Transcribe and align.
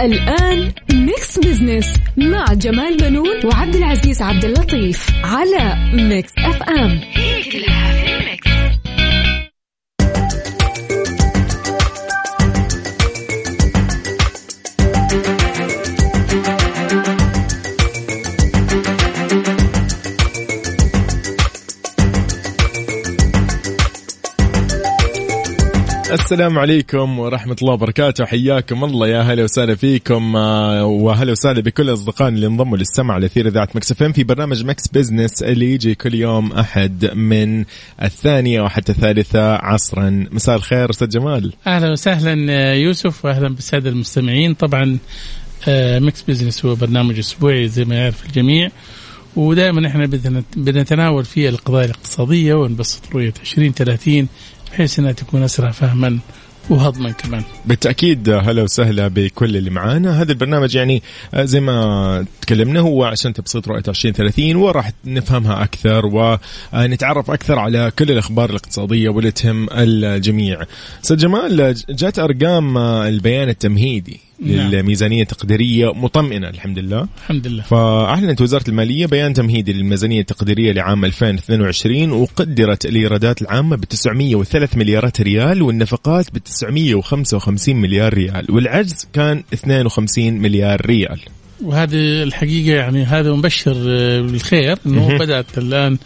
الآن 0.00 0.72
Mix 0.92 1.38
Business 1.38 1.94
مع 2.16 2.44
جمال 2.52 2.96
بنون 2.96 3.46
وعبد 3.46 3.76
العزيز 3.76 4.22
عبد 4.22 4.44
اللطيف 4.44 5.06
على 5.24 5.76
Mix 5.94 6.32
FM 6.38 7.00
هي 7.12 7.42
كلها. 7.42 7.92
في 8.04 8.21
السلام 26.12 26.58
عليكم 26.58 27.18
ورحمة 27.18 27.56
الله 27.62 27.72
وبركاته. 27.72 28.24
حياكم 28.24 28.84
الله. 28.84 29.08
يا 29.08 29.20
هلا 29.22 29.44
وسهلا 29.44 29.74
فيكم 29.74 30.36
آه، 30.36 30.84
وهلا 30.84 31.32
وسهلا 31.32 31.60
بكل 31.60 31.92
أصدقائنا 31.92 32.36
اللي 32.36 32.46
انضموا 32.46 32.76
للسمع 32.78 33.14
على 33.14 33.28
أثير 33.28 33.48
إذاعة 33.48 33.76
Mix 33.76 33.92
FM 33.92 34.02
في 34.02 34.24
برنامج 34.24 34.64
Mix 34.64 34.88
Business 34.88 35.42
اللي 35.42 35.72
يجي 35.74 35.94
كل 35.94 36.14
يوم 36.14 36.52
أحد 36.52 37.10
من 37.14 37.64
الثانية 38.02 38.60
وحتى 38.62 38.92
الثالثة 38.92 39.52
عصرا. 39.54 40.26
مساء 40.32 40.56
الخير 40.56 40.90
أستاذ 40.90 41.08
جمال. 41.08 41.52
أهلا 41.66 41.90
وسهلا 41.92 42.46
آه، 42.52 42.74
يوسف 42.74 43.24
واهلا 43.24 43.48
بالسادة 43.48 43.90
المستمعين. 43.90 44.54
طبعا 44.54 44.98
آه، 45.68 45.98
Mix 45.98 46.22
Business 46.22 46.64
هو 46.66 46.74
برنامج 46.74 47.18
أسبوعي 47.18 47.68
زي 47.68 47.84
ما 47.84 47.94
يعرف 47.94 48.26
الجميع. 48.26 48.68
ودائما 49.36 49.86
إحنا 49.88 50.06
بنت- 50.06 50.44
بنتناول 50.56 51.24
فيه 51.24 51.48
القضايا 51.48 51.84
الاقتصادية 51.84 52.54
ونبسط 52.54 53.02
رؤية 53.14 53.32
2030 53.40 54.28
بحيث 54.72 54.98
إنها 54.98 55.12
تكون 55.12 55.42
أسرع 55.42 55.70
فهما 55.70 56.18
وهضما 56.70 57.10
كمان. 57.10 57.42
بالتأكيد 57.66 58.28
هلا 58.28 58.62
وسهلا 58.62 59.08
بكل 59.08 59.56
اللي 59.56 59.70
معانا. 59.70 60.22
هذا 60.22 60.32
البرنامج 60.32 60.74
يعني 60.74 61.02
آه، 61.34 61.44
زي 61.44 61.60
ما 61.60 62.26
تكلمنا 62.40 62.80
هو 62.80 63.04
عشان 63.04 63.32
تبسيط 63.32 63.68
رؤية 63.68 63.82
2030 63.88 64.56
وراح 64.56 64.92
نفهمها 65.04 65.62
أكثر 65.62 66.06
ونتعرف 66.06 67.30
أكثر 67.30 67.58
على 67.58 67.92
كل 67.98 68.10
الأخبار 68.10 68.50
الاقتصادية 68.50 69.08
واللي 69.08 69.30
تهم 69.30 69.68
الجميع. 69.72 70.62
أستاذ 71.04 71.16
جمال 71.16 71.74
جات 71.88 72.18
أرقام 72.18 72.76
آه، 72.78 73.08
البيان 73.08 73.48
التمهيدي. 73.48 74.20
نعم. 74.42 74.70
للميزانية 74.70 75.22
التقديرية 75.22 75.92
مطمئنة 75.92 76.48
الحمد 76.48 76.78
لله 76.78 77.08
الحمد 77.18 77.46
لله. 77.46 77.62
فأعلنت 77.62 78.40
وزارة 78.40 78.64
المالية 78.68 79.06
بيان 79.06 79.34
تمهيدي 79.34 79.72
للميزانية 79.72 80.20
التقديرية 80.20 80.72
لعام 80.72 81.04
2022 81.04 82.12
وقدرت 82.12 82.86
الإيرادات 82.86 83.42
العامة 83.42 83.76
ب 83.76 83.84
903 83.84 84.78
مليارات 84.78 85.20
ريال 85.20 85.62
والنفقات 85.62 86.34
ب 86.34 86.38
955 86.38 87.76
مليار 87.76 88.14
ريال 88.14 88.46
والعجز 88.50 89.08
كان 89.12 89.42
52 89.54 90.32
مليار 90.32 90.86
ريال 90.86 91.20
وهذه 91.62 92.22
الحقيقة 92.22 92.76
يعني 92.76 93.04
هذا 93.04 93.32
مبشر 93.32 93.76
آه، 93.88 94.20
بالخير 94.20 94.78
إنه 94.86 95.08
مهم. 95.08 95.18
بدأت 95.18 95.58
الآن 95.58 95.98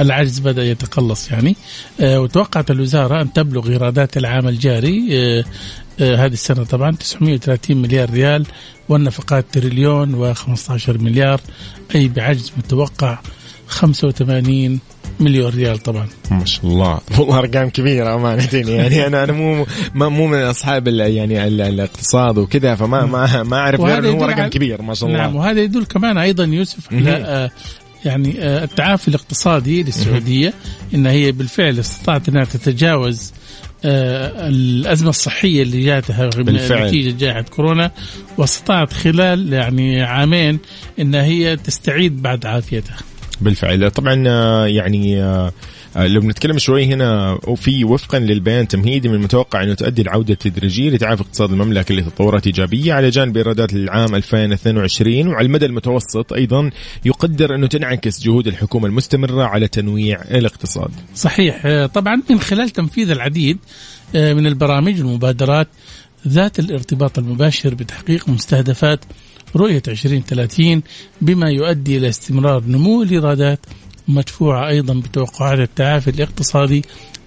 العجز 0.00 0.38
بدأ 0.38 0.64
يتقلص 0.64 1.30
يعني 1.30 1.56
آه، 2.00 2.20
وتوقعت 2.20 2.70
الوزارة 2.70 3.22
أن 3.22 3.32
تبلغ 3.32 3.68
إيرادات 3.68 4.16
العام 4.16 4.48
الجاري 4.48 5.08
آه، 5.12 5.44
هذه 6.00 6.32
السنة 6.32 6.64
طبعا 6.64 6.90
930 6.96 7.76
مليار 7.76 8.10
ريال 8.10 8.46
والنفقات 8.88 9.44
تريليون 9.52 10.34
و15 10.34 10.88
مليار. 10.88 11.40
أي 11.94 12.08
بعجز 12.08 12.52
متوقع 12.58 13.18
85 13.68 14.80
مليون 15.20 15.52
ريال 15.52 15.78
طبعا. 15.78 16.08
ما 16.30 16.44
شاء 16.44 16.64
الله. 16.66 17.00
والله 17.18 17.38
أرقام 17.38 17.70
كبيرة 17.70 18.14
أمانة 18.14 18.48
يعني 18.52 19.06
أنا 19.06 19.24
أنا 19.24 19.32
مو 19.32 19.66
مو 19.94 20.26
من 20.26 20.38
أصحاب 20.38 20.88
يعني 20.88 21.46
ال- 21.46 21.60
الاقتصاد 21.60 22.38
وكذا 22.38 22.74
فما 22.74 23.06
ما 23.06 23.42
ما 23.42 23.56
أعرف 23.56 23.80
غير 23.80 23.98
إنه 23.98 24.10
هو 24.10 24.24
رقم 24.24 24.46
كبير 24.46 24.82
ما 24.82 24.94
شاء 24.94 25.08
الله. 25.08 25.20
نعم 25.20 25.36
وهذا 25.36 25.60
يدل 25.60 25.84
كمان 25.84 26.18
أيضا 26.18 26.44
يوسف 26.44 26.92
على. 26.92 27.10
آه، 27.10 27.50
يعني 28.04 28.34
آه، 28.42 28.64
التعافي 28.64 29.08
الاقتصادي 29.08 29.82
للسعودية. 29.82 30.54
إن 30.94 31.06
هي 31.06 31.32
بالفعل 31.32 31.78
استطاعت 31.78 32.28
إنها 32.28 32.44
تتجاوز 32.44 33.32
آه، 33.32 33.34
الأزمة 33.84 35.10
الصحية 35.10 35.62
اللي 35.62 35.84
جاتها 35.84 36.30
بالفعل. 36.36 36.86
نتيجة 36.86 37.16
جائحة 37.16 37.42
كورونا 37.42 37.90
واستطاعت 38.38 38.92
خلال 38.92 39.52
يعني 39.52 40.02
عامين 40.02 40.58
إن 40.98 41.14
هي 41.14 41.56
تستعيد 41.56 42.22
بعد 42.22 42.46
عافيتها. 42.46 42.96
بالفعل 43.40 43.90
طبعا 43.90 44.24
آه، 44.28 44.66
يعني 44.66 45.22
آه، 45.22 45.52
آه، 45.96 46.06
لو 46.06 46.20
بنتكلم 46.20 46.58
شوي 46.58 46.84
هنا 46.84 47.38
وفي 47.46 47.84
وفقا 47.84 48.18
للبيان 48.18 48.60
التمهيدي 48.60 49.08
من 49.08 49.14
المتوقع 49.14 49.62
أنه 49.62 49.74
تؤدي 49.74 50.02
العودة 50.02 50.32
التدريجية 50.32 50.90
لتعافي 50.90 51.22
اقتصاد 51.22 51.50
المملكة 51.52 51.94
لتطورات 51.94 52.46
إيجابية 52.46 52.92
على 52.92 53.10
جانب 53.10 53.36
إيرادات 53.36 53.72
العام 53.72 54.14
2022 54.14 55.28
وعلى 55.28 55.46
المدى 55.46 55.66
المتوسط 55.66 56.32
أيضا 56.32 56.70
يقدر 57.04 57.54
أنه 57.54 57.66
تنعكس 57.66 58.22
جهود 58.22 58.46
الحكومة 58.46 58.86
المستمرة 58.86 59.44
على 59.44 59.68
تنويع 59.68 60.22
الاقتصاد. 60.22 60.90
صحيح 61.14 61.86
طبعا 61.86 62.22
من 62.30 62.40
خلال 62.40 62.70
تنفيذ 62.70 63.10
العديد 63.10 63.58
من 64.14 64.46
البرامج 64.46 65.02
والمبادرات 65.02 65.68
ذات 66.28 66.58
الارتباط 66.58 67.18
المباشر 67.18 67.74
بتحقيق 67.74 68.28
مستهدفات 68.28 69.04
رؤية 69.56 69.82
2030 69.88 70.82
بما 71.20 71.50
يؤدي 71.50 71.96
إلى 71.96 72.08
استمرار 72.08 72.62
نمو 72.66 73.02
الإيرادات. 73.02 73.58
مدفوعة 74.08 74.68
أيضا 74.68 74.94
بتوقعات 74.94 75.58
التعافي 75.58 76.10
الاقتصادي 76.10 76.82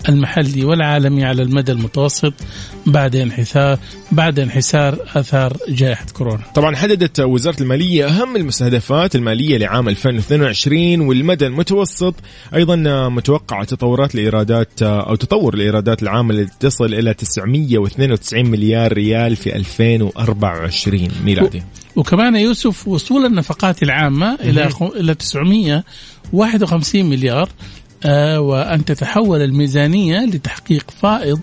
المحلي 0.09 0.65
والعالمي 0.65 1.25
على 1.25 1.41
المدى 1.41 1.71
المتوسط 1.71 2.33
بعد 2.85 3.15
انحسار 3.15 3.79
بعد 4.11 4.39
انحسار 4.39 4.99
آثار 5.15 5.57
جائحة 5.69 6.05
كورونا. 6.13 6.43
طبعا 6.55 6.75
حددت 6.75 7.19
وزارة 7.19 7.61
المالية 7.61 8.07
أهم 8.07 8.35
المستهدفات 8.35 9.15
المالية 9.15 9.57
لعام 9.57 9.89
2022 9.89 10.99
والمدى 10.99 11.45
المتوسط 11.45 12.15
أيضا 12.55 12.75
متوقع 13.09 13.63
تطورات 13.63 14.15
الايرادات 14.15 14.81
أو 14.81 15.15
تطور 15.15 15.53
الايرادات 15.53 16.03
العامه 16.03 16.33
التي 16.33 16.53
تصل 16.59 16.93
إلى 16.93 17.13
992 17.13 18.45
مليار 18.45 18.93
ريال 18.93 19.35
في 19.35 19.55
2024 19.55 21.07
ميلادي. 21.25 21.63
وكمان 21.95 22.35
يوسف 22.35 22.87
وصول 22.87 23.25
النفقات 23.25 23.83
العامة 23.83 24.35
إلى 24.35 24.69
إلى 24.95 25.15
900 25.15 25.83
51 26.33 27.05
مليار 27.05 27.49
آه، 28.05 28.39
وأن 28.39 28.85
تتحول 28.85 29.41
الميزانية 29.41 30.25
لتحقيق 30.25 30.91
فائض 30.91 31.39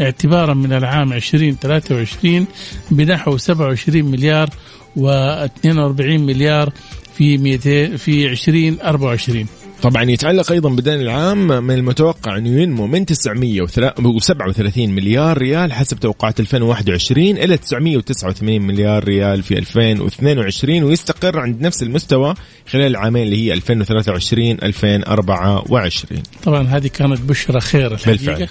اعتبارا 0.00 0.54
من 0.54 0.72
العام 0.72 1.12
2023 1.12 2.46
بنحو 2.90 3.36
27 3.36 4.04
مليار 4.04 4.50
و 4.96 5.08
42 5.10 6.20
مليار 6.20 6.72
في 7.14 7.38
200 7.38 7.96
في 7.96 8.26
2024 8.26 9.46
طبعا 9.84 10.10
يتعلق 10.10 10.52
أيضا 10.52 10.70
بدين 10.70 11.00
العام 11.00 11.46
من 11.46 11.74
المتوقع 11.74 12.36
انه 12.38 12.60
ينمو 12.62 12.86
من 12.86 13.06
937 13.06 14.88
مليار 14.90 15.38
ريال 15.38 15.72
حسب 15.72 16.00
توقعات 16.00 16.40
2021 16.40 17.26
إلى 17.26 17.56
989 17.56 18.62
مليار 18.62 19.04
ريال 19.04 19.42
في 19.42 19.58
2022 19.58 20.82
ويستقر 20.82 21.38
عند 21.38 21.60
نفس 21.60 21.82
المستوى 21.82 22.34
خلال 22.68 22.86
العامين 22.86 23.22
اللي 23.22 23.46
هي 23.46 23.52
2023 23.52 24.50
2024 24.50 26.22
طبعا 26.44 26.66
هذه 26.66 26.86
كانت 26.86 27.20
بشرة 27.20 27.58
خير 27.58 27.94
الحقيقة 27.94 28.26
بالفعل. 28.26 28.48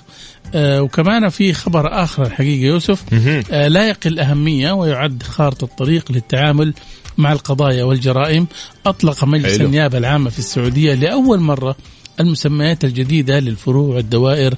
آه 0.56 0.82
وكمان 0.82 1.30
في 1.30 1.54
خبر 1.54 2.04
آخر 2.04 2.26
الحقيقة 2.26 2.66
يوسف. 2.66 3.04
آه 3.52 3.68
لا 3.68 3.90
يقل 3.90 4.20
أهمية 4.20 4.72
ويعد 4.72 5.24
خارطة 5.24 5.66
الطريق 5.66 6.12
للتعامل 6.12 6.74
مع 7.18 7.32
القضايا 7.32 7.84
والجرائم 7.84 8.48
أطلق 8.86 9.24
مجلس 9.24 9.58
حلو. 9.58 9.66
النيابة 9.66 9.98
العامة 9.98 10.30
في 10.30 10.40
السعودية 10.40 10.94
لأول 10.94 11.40
مرة 11.40 11.76
المسميات 12.20 12.84
الجديدة 12.84 13.40
للفروع 13.40 13.96
والدوائر 13.96 14.56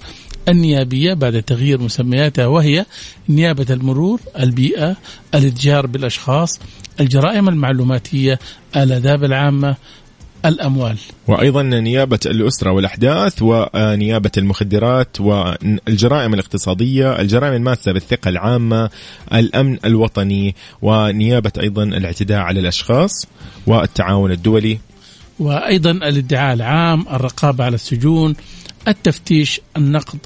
النيابية 0.50 1.14
بعد 1.14 1.44
تغيير 1.44 1.82
مسمياتها 1.82 2.48
وهي 2.48 2.86
نيابة 3.30 3.66
المرور 3.70 4.20
البيئة 4.40 4.96
الاتجار 5.36 5.88
بالأشخاص 5.88 6.60
الجرائم 7.00 7.50
المعلوماتية 7.50 8.40
آلآداب 8.76 9.24
العامة 9.24 9.76
الأموال. 10.48 10.98
وأيضا 11.28 11.64
نيابة 11.64 12.20
الأسرة 12.26 12.72
والأحداث 12.72 13.42
ونيابة 13.42 14.32
المخدرات 14.38 15.22
والجرائم 15.22 16.34
الاقتصادية، 16.34 17.20
الجرائم 17.22 17.54
الماسة 17.54 17.92
بالثقة 17.92 18.30
العامة، 18.30 18.90
الأمن 19.34 19.78
الوطني 19.86 20.56
ونيابة 20.82 21.52
أيضا 21.60 21.84
الاعتداء 21.84 22.38
على 22.40 22.60
الأشخاص 22.60 23.12
والتعاون 23.68 24.32
الدولي. 24.32 24.78
وأيضا 25.40 25.92
الادعاء 25.92 26.54
العام 26.54 27.06
الرقابة 27.12 27.64
على 27.64 27.76
السجون 27.76 28.36
التفتيش 28.88 29.62
النقد 29.78 30.20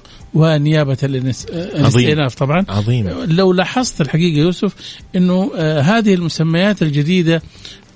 الانس- 1.04 1.46
الاستئناف 1.50 2.36
طبعا. 2.36 2.66
عظيم. 2.70 3.10
لو 3.10 3.54
لاحظت 3.54 4.02
الحقيقة 4.02 4.38
يوسف 4.38 4.76
إنه 5.16 5.52
آه، 5.58 5.82
هذه 5.82 6.14
المسميات 6.14 6.82
الجديدة 6.82 7.42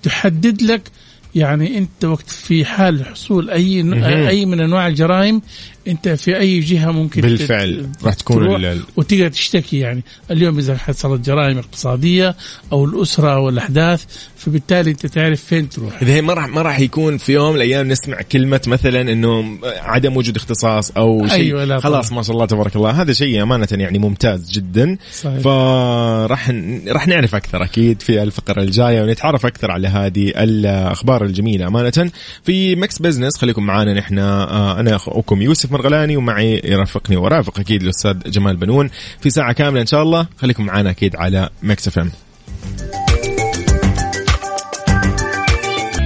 تحدد 0.03 0.61
لك 0.61 0.91
يعني 1.35 1.77
انت 1.77 2.05
وقت 2.05 2.29
في 2.29 2.65
حال 2.65 3.05
حصول 3.05 3.49
أي. 3.49 3.81
أي 4.27 4.45
من 4.45 4.59
أنواع 4.59 4.87
الجرائم 4.87 5.41
انت 5.87 6.09
في 6.09 6.37
اي 6.37 6.59
جهة 6.59 6.91
ممكن 6.91 7.21
بالفعل 7.21 7.89
راح 8.03 8.13
تكون 8.13 8.81
وتقدر 8.95 9.27
تشتكي 9.27 9.79
يعني. 9.79 10.03
اليوم 10.31 10.57
إذا 10.57 10.77
حصلت 10.77 11.25
جرائم 11.25 11.57
اقتصادية 11.57 12.35
أو 12.71 12.85
الأسرة 12.85 13.33
أو 13.33 13.49
الأحداث 13.49 14.05
فبالتالي 14.37 14.91
أنت 14.91 15.05
تعرف 15.05 15.43
فين 15.43 15.69
تروح. 15.69 16.01
إذا 16.01 16.13
هي 16.13 16.21
ما 16.21 16.33
راح 16.33 16.47
ما 16.47 16.61
راح 16.61 16.79
يكون 16.79 17.17
في 17.17 17.33
يوم 17.33 17.49
من 17.49 17.55
الأيام 17.55 17.87
نسمع 17.87 18.21
كلمة 18.21 18.61
مثلا 18.67 19.01
إنه 19.01 19.57
عدم 19.63 20.17
وجود 20.17 20.35
اختصاص 20.35 20.91
أو 20.91 21.27
شيء. 21.27 21.35
أيوة، 21.35 21.63
لا 21.65 21.79
خلاص 21.79 22.07
طبعاً. 22.07 22.17
ما 22.17 22.23
شاء 22.23 22.35
الله 22.35 22.45
تبارك 22.45 22.75
الله. 22.75 23.01
هذا 23.01 23.13
شيء 23.13 23.43
أمانة 23.43 23.67
يعني 23.71 23.99
ممتاز 23.99 24.51
جدا. 24.51 24.97
صحيح. 25.13 25.39
فراح 25.39 26.49
راح 26.87 27.07
نعرف 27.07 27.35
أكثر 27.35 27.63
أكيد 27.63 28.01
في 28.01 28.23
الفقرة 28.23 28.61
الجاية 28.61 29.01
ونتعرف 29.01 29.45
أكثر 29.45 29.71
على 29.71 29.87
هذه 29.87 30.33
الأخبار 30.35 31.23
الجميلة 31.23 31.67
أمانة. 31.67 32.11
في 32.43 32.75
Mix 32.75 32.99
Business 32.99 33.37
خليكم 33.37 33.63
معنا 33.63 33.93
نحن. 33.93 34.19
آه، 34.19 34.79
أنا 34.79 34.95
أخوكم 34.95 35.41
يوسف 35.41 35.72
مرغلاني 35.73 36.17
ومعي 36.17 36.61
يرافقني 36.63 37.17
ورافق 37.17 37.59
أكيد 37.59 37.81
الأستاذ 37.83 38.31
جمال 38.31 38.57
بنون 38.57 38.89
في 39.21 39.29
ساعة 39.29 39.53
كاملة 39.53 39.81
إن 39.81 39.85
شاء 39.85 40.03
الله. 40.03 40.27
خليكم 40.37 40.65
معنا 40.65 40.89
أكيد 40.89 41.15
على 41.15 41.49
Mix 41.63 41.87
FM. 41.87 42.11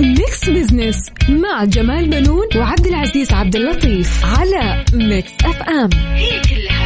Mix 0.01 0.49
Business 0.49 0.97
مع 1.29 1.63
جمال 1.63 2.09
بنون 2.09 2.47
وعبد 2.55 2.87
العزيز 2.87 3.31
عبد 3.31 3.55
اللطيف 3.55 4.25
على 4.25 4.85
Mix 4.93 5.31
FM. 5.45 5.89
هي 6.15 6.41
كلها 6.41 6.76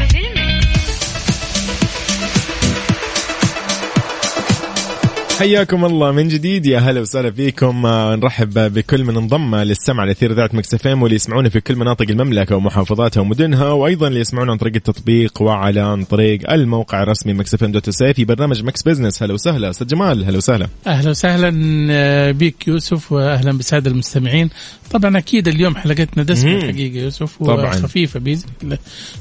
حياكم 5.41 5.85
الله 5.85 6.11
من 6.11 6.27
جديد. 6.27 6.65
يا 6.65 6.79
هلا 6.79 7.01
وسهلا 7.01 7.31
فيكم. 7.31 7.85
آه، 7.85 8.15
نرحب 8.15 8.73
بكل 8.73 9.03
من 9.03 9.17
انضم 9.17 9.55
للسمع 9.55 10.01
على 10.01 10.11
اثير 10.11 10.31
إذاعة 10.31 10.49
Mix 10.53 10.73
FM 10.73 11.01
واللي 11.01 11.15
يسمعونا 11.15 11.49
في 11.49 11.59
كل 11.61 11.75
مناطق 11.75 12.05
المملكة 12.09 12.55
ومحافظاتها 12.55 13.21
ومدنها 13.21 13.71
وأيضا 13.71 14.07
اللي 14.07 14.19
يسمعونا 14.19 14.51
عن 14.51 14.57
طريق 14.57 14.75
التطبيق 14.75 15.41
وعلى 15.41 15.79
عن 15.79 16.03
طريق 16.03 16.51
الموقع 16.51 17.03
الرسمي 17.03 17.33
Mix 17.33 17.53
FM 17.53 17.71
dot 17.71 17.89
في 17.89 18.25
برنامج 18.25 18.63
Mix 18.63 18.83
Business 18.83 19.23
هلا 19.23 19.33
وسهلا. 19.33 19.69
أستاذ 19.69 19.87
جمال 19.87 20.23
هلا 20.25 20.37
وسهلا. 20.37 20.67
أهلا 20.87 21.09
وسهلا 21.09 21.53
آه، 21.91 22.31
بك 22.31 22.67
يوسف 22.67 23.11
واهلا 23.11 23.51
بالساده 23.51 23.91
المستمعين. 23.91 24.49
طبعا 24.91 25.17
أكيد 25.17 25.47
اليوم 25.47 25.75
حلقتنا 25.75 26.23
دسمة 26.23 26.51
مم. 26.51 26.57
الحقيقة 26.57 27.03
يوسف. 27.03 27.41
وخفيفة 27.41 28.19
بإذن 28.19 28.77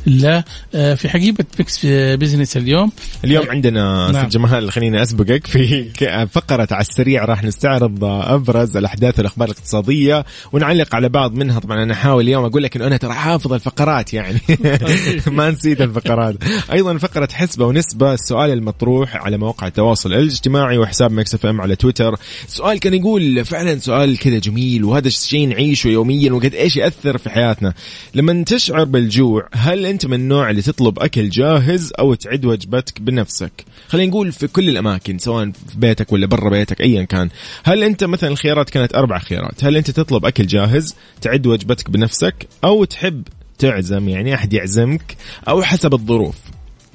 الله- 0.07 0.45
آه، 0.75 0.95
في 0.95 1.09
حقيبة 1.09 1.45
Mix 1.59 1.87
Business 1.87 2.57
اليوم. 2.57 2.93
اليوم 3.25 3.51
عندنا 3.51 4.05
أستاذ 4.07 4.21
نعم. 4.21 4.29
جمال 4.29 4.73
خليني 4.73 5.03
أسبقك 5.03 5.47
في 5.47 5.85
فقرة 6.33 6.69
على 6.71 6.81
السريع 6.81 7.25
راح 7.25 7.45
نستعرض 7.45 8.05
أبرز 8.05 8.77
الأحداث 8.77 9.19
والأخبار 9.19 9.49
الاقتصادية 9.49 10.25
ونعلق 10.53 10.95
على 10.95 11.09
بعض 11.09 11.35
منها. 11.35 11.61
طبعا 11.61 11.83
أنا 11.83 11.93
أحاول 11.93 12.25
اليوم 12.25 12.45
أقول 12.45 12.63
لك 12.63 12.77
إنه 12.77 12.87
أنا 12.87 12.97
ترى 12.97 13.13
حافظ 13.13 13.53
الفقرات 13.53 14.15
يعني. 14.15 14.41
ما 15.27 15.51
نسيت 15.51 15.81
الفقرات. 15.81 16.37
أيضا 16.73 16.99
فقرة 16.99 17.29
حسبة 17.33 17.67
ونسبة 17.67 18.13
السؤال 18.13 18.51
المطروح 18.51 19.17
على 19.17 19.39
مواقع 19.39 19.67
التواصل 19.67 20.13
الاجتماعي 20.13 20.79
وحساب 20.79 21.13
Mix 21.13 21.35
FM 21.35 21.61
على 21.61 21.77
تويتر. 21.77 22.17
سؤال 22.47 22.81
كان 22.81 22.95
يقول 22.95 23.45
فعلا 23.45 23.79
سؤال 23.79 24.19
كذا 24.19 24.39
جميل 24.39 24.85
وهذا 24.85 25.09
الشيء 25.09 25.49
نعيشه 25.49 25.89
يوميا 25.89 26.33
وقد 26.33 26.55
إيش 26.55 26.77
يأثر 26.77 27.19
في 27.19 27.31
حياتنا. 27.31 27.75
لما 28.15 28.45
تشعر 28.45 28.85
بالجوع 28.85 29.49
هل 29.53 29.87
أنت 29.87 30.07
من 30.07 30.15
النوع 30.15 30.51
اللي 30.51 30.63
تطلب 30.63 30.99
أكل 30.99 31.29
جاهز 31.29 31.93
أو 31.99 32.15
تعد 32.15 32.45
وجبتك 32.45 33.01
بنفسك؟ 33.01 33.65
خلينا 33.89 34.11
نقول 34.11 34.33
في 34.33 34.47
كل 34.47 34.69
الأماكن 34.69 35.19
سواء 35.19 35.45
في 35.45 35.79
بيتك 36.01 36.13
ولا 36.13 36.27
برا 36.27 36.51
بيتك 36.51 36.81
ايا 36.81 37.03
كان 37.03 37.29
هل 37.65 37.85
أنت 37.85 38.05
مثلا 38.05 38.31
الخيارات 38.31 38.71
كانت 38.71 38.95
أربع 38.95 39.19
خيارات 39.19 39.65
هل 39.65 39.77
أنت 39.77 39.91
تطلب 39.91 40.25
أكل 40.25 40.47
جاهز 40.47 40.97
تعد 41.21 41.47
وجبتك 41.47 41.91
بنفسك 41.91 42.47
أو 42.65 42.85
تحب 42.85 43.23
تعزم 43.59 44.09
يعني 44.09 44.35
أحد 44.35 44.53
يعزمك 44.53 45.17
أو 45.49 45.63
حسب 45.63 45.95
الظروف 45.95 46.37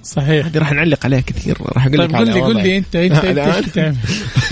صحيح 0.03 0.45
هذه 0.45 0.57
راح 0.57 0.71
نعلق 0.71 1.05
عليها 1.05 1.19
كثير 1.19 1.57
راح 1.61 1.85
أقول 1.85 1.97
طيب 1.97 2.09
لك 2.09 2.15
على 2.15 2.31
لي 2.31 2.41
وضعي. 2.41 2.63
لي 2.63 2.77
أنت 2.77 2.95
أنت 2.95 3.25
انت؟ 3.25 3.37
إيش 3.37 3.65
بتعمل؟ 3.65 3.95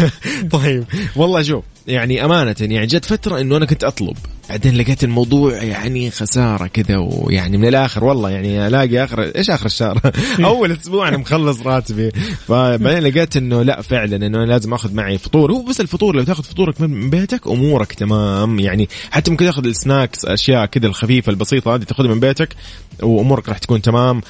طيب 0.52 0.84
والله 1.16 1.42
شوف 1.42 1.64
يعني 1.88 2.26
أمانة 2.26 2.56
يعني 2.60 2.86
جت 2.86 3.06
فترة 3.06 3.42
إنه 3.42 3.58
أنا 3.58 3.66
كنت 3.66 3.84
أطلب. 3.84 4.18
بعدين 4.50 4.78
لقيت 4.78 5.04
الموضوع 5.04 5.64
يعني 5.64 6.12
خسارة 6.12 6.68
كذا 6.68 6.98
ويعني 6.98 7.58
من 7.58 7.68
الآخر 7.68 8.04
والله 8.04 8.30
يعني 8.30 8.68
ألاقي 8.68 9.04
آخر 9.04 9.22
إيش 9.22 9.50
آخر 9.50 9.66
الشهر؟ 9.66 10.00
أول 10.46 10.72
أسبوع 10.72 11.08
أنا 11.08 11.18
مخلص 11.18 11.62
راتبي. 11.62 12.12
فبعدين 12.48 13.00
لقيت 13.00 13.38
إنه 13.38 13.64
لا 13.64 13.82
فعلا 13.82 14.16
إنه 14.16 14.38
أنا 14.38 14.46
لازم 14.46 14.74
آخذ 14.74 14.94
معي 14.94 15.18
فطور. 15.18 15.52
هو 15.52 15.62
بس 15.62 15.82
الفطور 15.82 16.16
لو 16.16 16.24
تاخذ 16.24 16.44
فطورك 16.44 16.82
من 16.82 17.10
بيتك 17.10 17.48
أمورك 17.48 17.94
تمام. 17.94 18.60
يعني 18.60 18.90
حتى 19.12 19.32
ممكن 19.32 19.46
تاخذ 19.46 19.66
السناكس 19.66 20.26
أشياء 20.26 20.66
كذا 20.66 20.88
الخفيفة 20.88 21.30
البسيطة 21.30 21.76
هذه 21.76 21.84
تاخذها 21.84 22.14
من 22.14 22.20
بيتك 22.20 22.56
وأمورك 23.02 23.50
راح 23.50 23.58
تكون 23.58 23.82
تمام. 23.82 24.22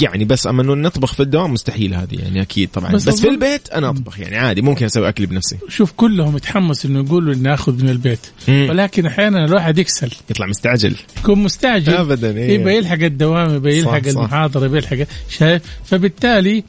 يعني 0.00 0.24
بس 0.24 0.46
أما 0.46 0.62
إنه 0.62 0.74
نطبخ 0.74 1.14
في 1.14 1.20
الدوام 1.20 1.52
مستحيل 1.52 1.94
هذه 1.94 2.14
يعني 2.14 2.42
أكيد 2.42 2.70
طبعا. 2.70 2.92
بس 2.92 3.08
بس, 3.08 3.20
في 3.20 3.28
البيت 3.28 3.68
أنا 3.70 3.88
أطبخ 3.90 4.20
يعني 4.20 4.36
عادي 4.36 4.62
ممكن 4.62 4.86
أسوي 4.86 5.08
أكلي 5.08 5.26
بنفسي. 5.26 5.56
شوف 5.68 5.92
كلهم 5.92 6.36
يتحمس 6.78 6.86
إنه 6.86 7.04
يقولوا 7.04 7.34
إني 7.34 7.54
آخذ 7.54 7.82
من 7.82 7.88
البيت. 7.88 8.18
مم. 8.48 8.66
ولكن 8.70 9.06
أحيانا 9.06 9.44
الواحد 9.44 9.78
يكسل. 9.78 10.10
يطلع 10.30 10.46
مستعجل. 10.46 10.96
يكون 11.18 11.38
مستعجل. 11.38 11.94
أبداً، 11.94 12.36
إيه. 12.36 12.54
يبغى 12.54 12.76
يلحق 12.76 13.02
الدوام 13.02 13.54
يبغى 13.54 13.82
صح، 13.82 13.94
يلحق 13.94 14.08
صح. 14.08 14.18
المحاضرة 14.18 14.64
يبغى 14.64 14.78
يلحق 14.78 14.96
شايف؟ 15.38 15.62
فبالتالي 15.84 16.64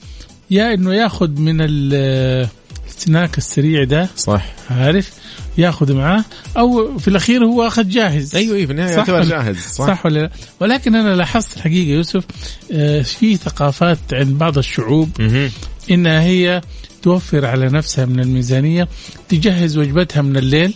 يا 0.51 0.73
إنه 0.73 0.93
ياخذ 0.93 1.29
من 1.29 1.61
ال- 1.61 2.47
السناك 2.87 3.37
السريع 3.37 3.83
ده 3.83 4.09
صح. 4.15 4.45
عارف؟ 4.69 5.11
ياخذ 5.57 5.93
معاه 5.93 6.23
أو 6.57 6.97
في 6.97 7.07
الأخير 7.07 7.43
هو 7.45 7.67
أخذ 7.67 7.87
جاهز. 7.89 8.35
أيوه 8.35 8.55
أيوه 8.55 8.65
في 8.65 8.71
النهاية 8.71 8.91
صح 8.91 8.97
يعتبر 8.97 9.23
جاهز 9.23 9.57
صح, 9.57 9.87
صح 9.87 10.05
ولا 10.05 10.19
لا؟ 10.19 10.29
ولكن 10.59 10.95
أنا 10.95 11.15
لاحظت 11.15 11.57
الحقيقة 11.57 11.89
يوسف 11.89 12.23
آه، 12.71 13.01
في 13.01 13.35
ثقافات 13.35 13.97
عند 14.13 14.37
بعض 14.37 14.57
الشعوب. 14.57 15.09
إنها 15.91 16.21
هي 16.21 16.61
توفر 17.01 17.45
على 17.45 17.65
نفسها 17.65 18.05
من 18.05 18.19
الميزانية 18.19 18.87
تجهز 19.29 19.77
وجبتها 19.77 20.21
من 20.21 20.37
الليل. 20.37 20.73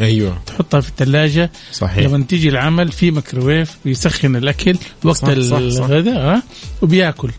أيوه. 0.00 0.38
تحطها 0.46 0.80
في 0.80 0.88
الثلاجه 0.88 1.50
صحيح. 1.72 2.06
لما 2.06 2.24
تيجي 2.24 2.48
العمل 2.48 2.92
في 2.92 3.10
ميكروويف 3.10 3.76
بيسخن 3.84 4.36
الأكل 4.36 4.76
وقت 5.04 5.16
صح،. 5.40 5.56
الغداء 5.56 6.18
ها؟ 6.18 6.42
وبياكل. 6.82 7.30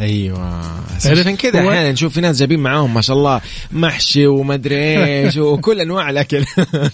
أيوه؟ 0.00 0.62
عشان 0.94 1.36
كذا 1.36 1.58
أحيانا 1.58 1.92
نشوف 1.92 2.12
في 2.12 2.20
ناس 2.20 2.38
جايبين 2.38 2.60
معاهم 2.60 2.94
ما 2.94 3.00
شاء 3.00 3.16
الله 3.16 3.40
محشي 3.72 4.26
ومدري 4.26 5.04
إيش 5.04 5.36
وكل 5.46 5.80
أنواع 5.80 6.10
الأكل. 6.10 6.44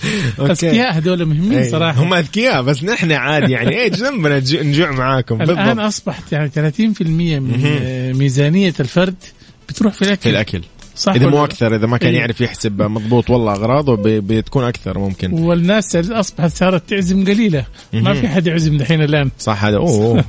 أذكياء 0.40 0.98
هذول 0.98 1.24
مهمين 1.24 1.58
أي. 1.58 1.70
صراحة. 1.70 2.02
هم 2.02 2.14
أذكياء 2.14 2.62
بس 2.62 2.84
نحن 2.84 3.12
عادي 3.12 3.52
يعني. 3.52 3.82
إيش 3.82 3.94
ذنبنا 3.94 4.38
نج- 4.40 4.56
نجوع 4.56 4.90
معاكم؟ 4.90 5.42
الآن 5.42 5.78
أصبحت 5.78 6.32
يعني 6.32 6.50
30% 6.50 7.02
من 7.40 8.12
ميزانية 8.18 8.74
الفرد 8.80 9.14
بتروح 9.68 9.94
في 9.94 10.02
الأكل. 10.02 10.22
في 10.22 10.30
الأكل. 10.30 10.62
صح 10.96 11.12
إذا 11.14 11.26
مو؟ 11.26 11.44
أكثر 11.44 11.74
إذا 11.74 11.86
ما 11.86 11.96
كان 11.96 12.10
إيه. 12.12 12.18
يعرف 12.18 12.40
يحسب 12.40 12.82
مضبوط 12.82 13.30
والله 13.30 13.52
أغراضه 13.52 13.96
بي- 13.96 14.20
بتكون 14.20 14.64
أكثر 14.64 14.98
ممكن 14.98 15.32
والناس 15.32 15.96
أصبحت 15.96 16.50
صارت 16.50 16.90
تعزم 16.90 17.24
قليلة 17.24 17.66
ما. 17.92 18.14
في 18.14 18.28
حد 18.28 18.46
يعزم 18.46 18.76
دحين 18.76 19.02
الآن 19.02 19.30
صح 19.38 19.64
هذا 19.64 19.76
أوه. 19.76 20.24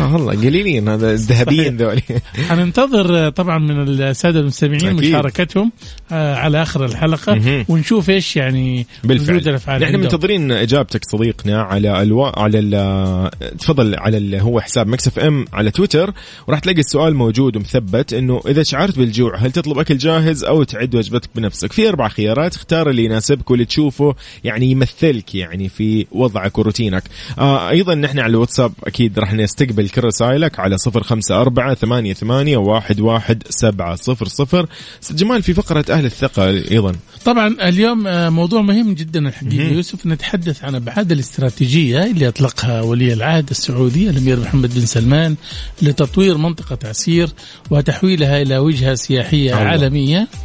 والله 0.00 0.32
قليلين 0.46 0.88
هذا 0.88 1.12
الذهبيين 1.12 1.76
ذولي 1.76 2.02
حننتظر 2.48 3.26
آه، 3.26 3.28
طبعا 3.28 3.58
من 3.58 3.88
السادة 3.88 4.40
المستمعين. 4.40 4.94
مشاركتهم 4.94 5.72
آه، 6.12 6.34
على 6.34 6.62
آخر 6.62 6.84
الحلقة. 6.84 7.64
ونشوف 7.68 8.10
إيش 8.10 8.36
يعني 8.36 8.86
بالفعل 9.04 9.36
الأفعال 9.36 9.82
نحن. 9.82 9.96
منتظرين 9.96 10.52
إجابتك 10.52 11.04
صديقنا 11.04 11.62
على 11.62 12.02
ألو... 12.02 12.24
على 12.24 12.58
ال... 12.58 13.30
تفضل 13.58 13.94
على 13.98 14.16
ال... 14.16 14.34
هو 14.40 14.60
حساب 14.60 14.86
مكس 14.86 15.06
إف 15.06 15.18
إم 15.18 15.44
على 15.52 15.70
تويتر 15.70 16.12
وراح 16.48 16.58
تلاقي 16.58 16.80
السؤال 16.80 17.14
موجود 17.14 17.56
ومثبت 17.56 18.12
إنه 18.12 18.40
إذا 18.46 18.62
شعرت 18.62 18.98
بالجوع 18.98 19.36
هل 19.36 19.52
تطلب 19.52 19.78
أكل 19.78 19.98
جاهز 20.02 20.44
أو 20.44 20.62
تعد 20.62 20.94
وجبتك 20.94 21.30
بنفسك. 21.34 21.72
في 21.72 21.88
أربع 21.88 22.08
خيارات 22.08 22.56
اختار 22.56 22.90
اللي 22.90 23.04
يناسبك 23.04 23.50
واللي 23.50 23.64
تشوفه 23.64 24.14
يعني 24.44 24.70
يمثلك 24.70 25.34
يعني 25.34 25.68
في 25.68 26.06
وضعك 26.12 26.58
وروتينك. 26.58 27.02
آه 27.38 27.68
أيضا 27.70 27.94
نحن 27.94 28.18
على 28.18 28.30
الواتساب 28.30 28.72
أكيد 28.84 29.18
راح 29.18 29.32
نستقبل 29.32 29.88
كل 29.88 30.04
رسائلك 30.04 30.60
على 30.60 30.78
صفر 30.78 31.02
خمسة 31.02 31.40
أربعة 31.40 31.74
ثمانية, 31.74 32.14
ثمانية 32.14 32.56
واحد, 32.56 33.00
واحد 33.00 33.42
سبعة 33.50 33.94
صفر 33.94 34.26
صفر. 34.28 34.66
أستاذ 35.02 35.16
جمال 35.16 35.42
في 35.42 35.54
فقرة 35.54 35.84
أهل 35.90 36.04
الثقة 36.04 36.48
أيضا. 36.48 36.92
طبعا 37.24 37.56
اليوم 37.68 38.06
آه، 38.06 38.30
موضوع 38.30 38.62
مهم 38.62 38.94
جدا 38.94 39.28
الحقيقة 39.28 39.64
يوسف. 39.64 40.06
نتحدث 40.06 40.64
عن 40.64 40.74
أبعاد 40.74 41.12
الاستراتيجية 41.12 42.04
اللي 42.04 42.28
أطلقها 42.28 42.82
ولي 42.82 43.12
العهد 43.12 43.50
السعودي 43.50 44.10
الأمير 44.10 44.40
محمد 44.40 44.74
بن 44.74 44.86
سلمان 44.86 45.36
لتطوير 45.82 46.36
منطقة 46.38 46.78
عسير 46.88 47.28
وتحويلها 47.70 48.42
إلى 48.42 48.58
وجهة 48.58 48.94
سياحية. 48.94 49.54
عالمية. 49.54 49.91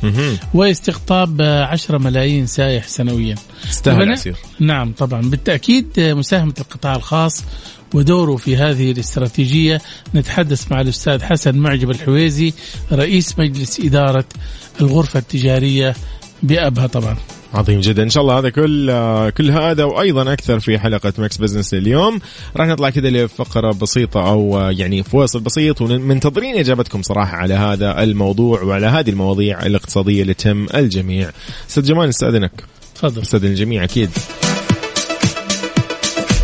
مهم. 0.04 0.38
واستقطاب 0.54 1.42
آه، 1.42 1.66
10 1.66 1.98
ملايين 1.98 2.46
سائح 2.48 2.88
سنويا. 2.88 3.36
تستاهل 3.70 4.06
طبعاً- 4.06 4.12
عسير 4.12 4.36
نعم 4.60 4.92
طبعا. 4.98 5.22
بالتأكيد 5.22 5.88
آه، 6.00 6.14
مساهمة 6.14 6.54
القطاع 6.60 6.96
الخاص 6.96 7.44
ودوره 7.94 8.36
في 8.36 8.58
هذه 8.58 8.92
الاستراتيجية. 8.92 9.82
نتحدث 10.16 10.72
مع 10.72 10.82
الأستاذ 10.82 11.24
حسن 11.24 11.56
معجب 11.56 11.90
الحويزي 11.90 12.54
رئيس 12.92 13.40
مجلس 13.40 13.80
إدارة 13.80 14.26
الغرفة 14.82 15.20
التجارية 15.20 15.96
بأبها 16.44 16.88
طبعا. 16.88 17.18
عظيم 17.54 17.80
جدا. 17.80 18.04
إن 18.04 18.10
شاء 18.10 18.24
الله 18.24 18.40
هذا 18.40 18.50
كل 18.50 18.92
كل 19.30 19.52
هذا 19.52 19.84
وأيضا 19.84 20.34
أكثر 20.34 20.60
في 20.60 20.80
حلقة 20.80 21.14
مكس 21.18 21.38
بزنس 21.38 21.74
اليوم. 21.74 22.20
راح 22.58 22.68
نطلع 22.68 22.90
كذا 22.90 23.10
لفقرة 23.10 23.72
بسيطة 23.72 24.30
أو 24.30 24.70
يعني 24.72 25.04
فواصل 25.04 25.40
بسيط 25.40 25.82
ومنتظرين 25.82 26.58
إجابتكم 26.58 27.02
صراحة 27.02 27.38
على 27.38 27.54
هذا 27.54 28.04
الموضوع 28.04 28.62
وعلى 28.62 28.88
هذه 28.88 29.10
المواضيع 29.10 29.66
الاقتصادية 29.66 30.22
اللي 30.22 30.34
تهم 30.34 30.68
الجميع. 30.76 31.30
أستاذ 31.70 31.84
جمال 31.84 32.10
نستاذنك 32.10 32.52
تفضل. 32.96 33.22
نستاذن 33.22 33.48
الجميع 33.48 33.84
أكيد. 33.84 34.10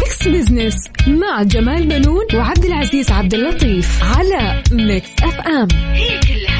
ميكس 0.01 0.27
بزنس 0.27 0.75
مع 1.07 1.43
جمال 1.43 1.87
بنون 1.87 2.25
وعبد 2.33 2.65
العزيز 2.65 3.11
عبد 3.11 3.33
اللطيف 3.33 4.03
على 4.03 4.63
ميكس 4.71 5.09
أف 5.23 5.39
أم. 5.39 5.67
هي 5.93 6.19
كلها 6.19 6.52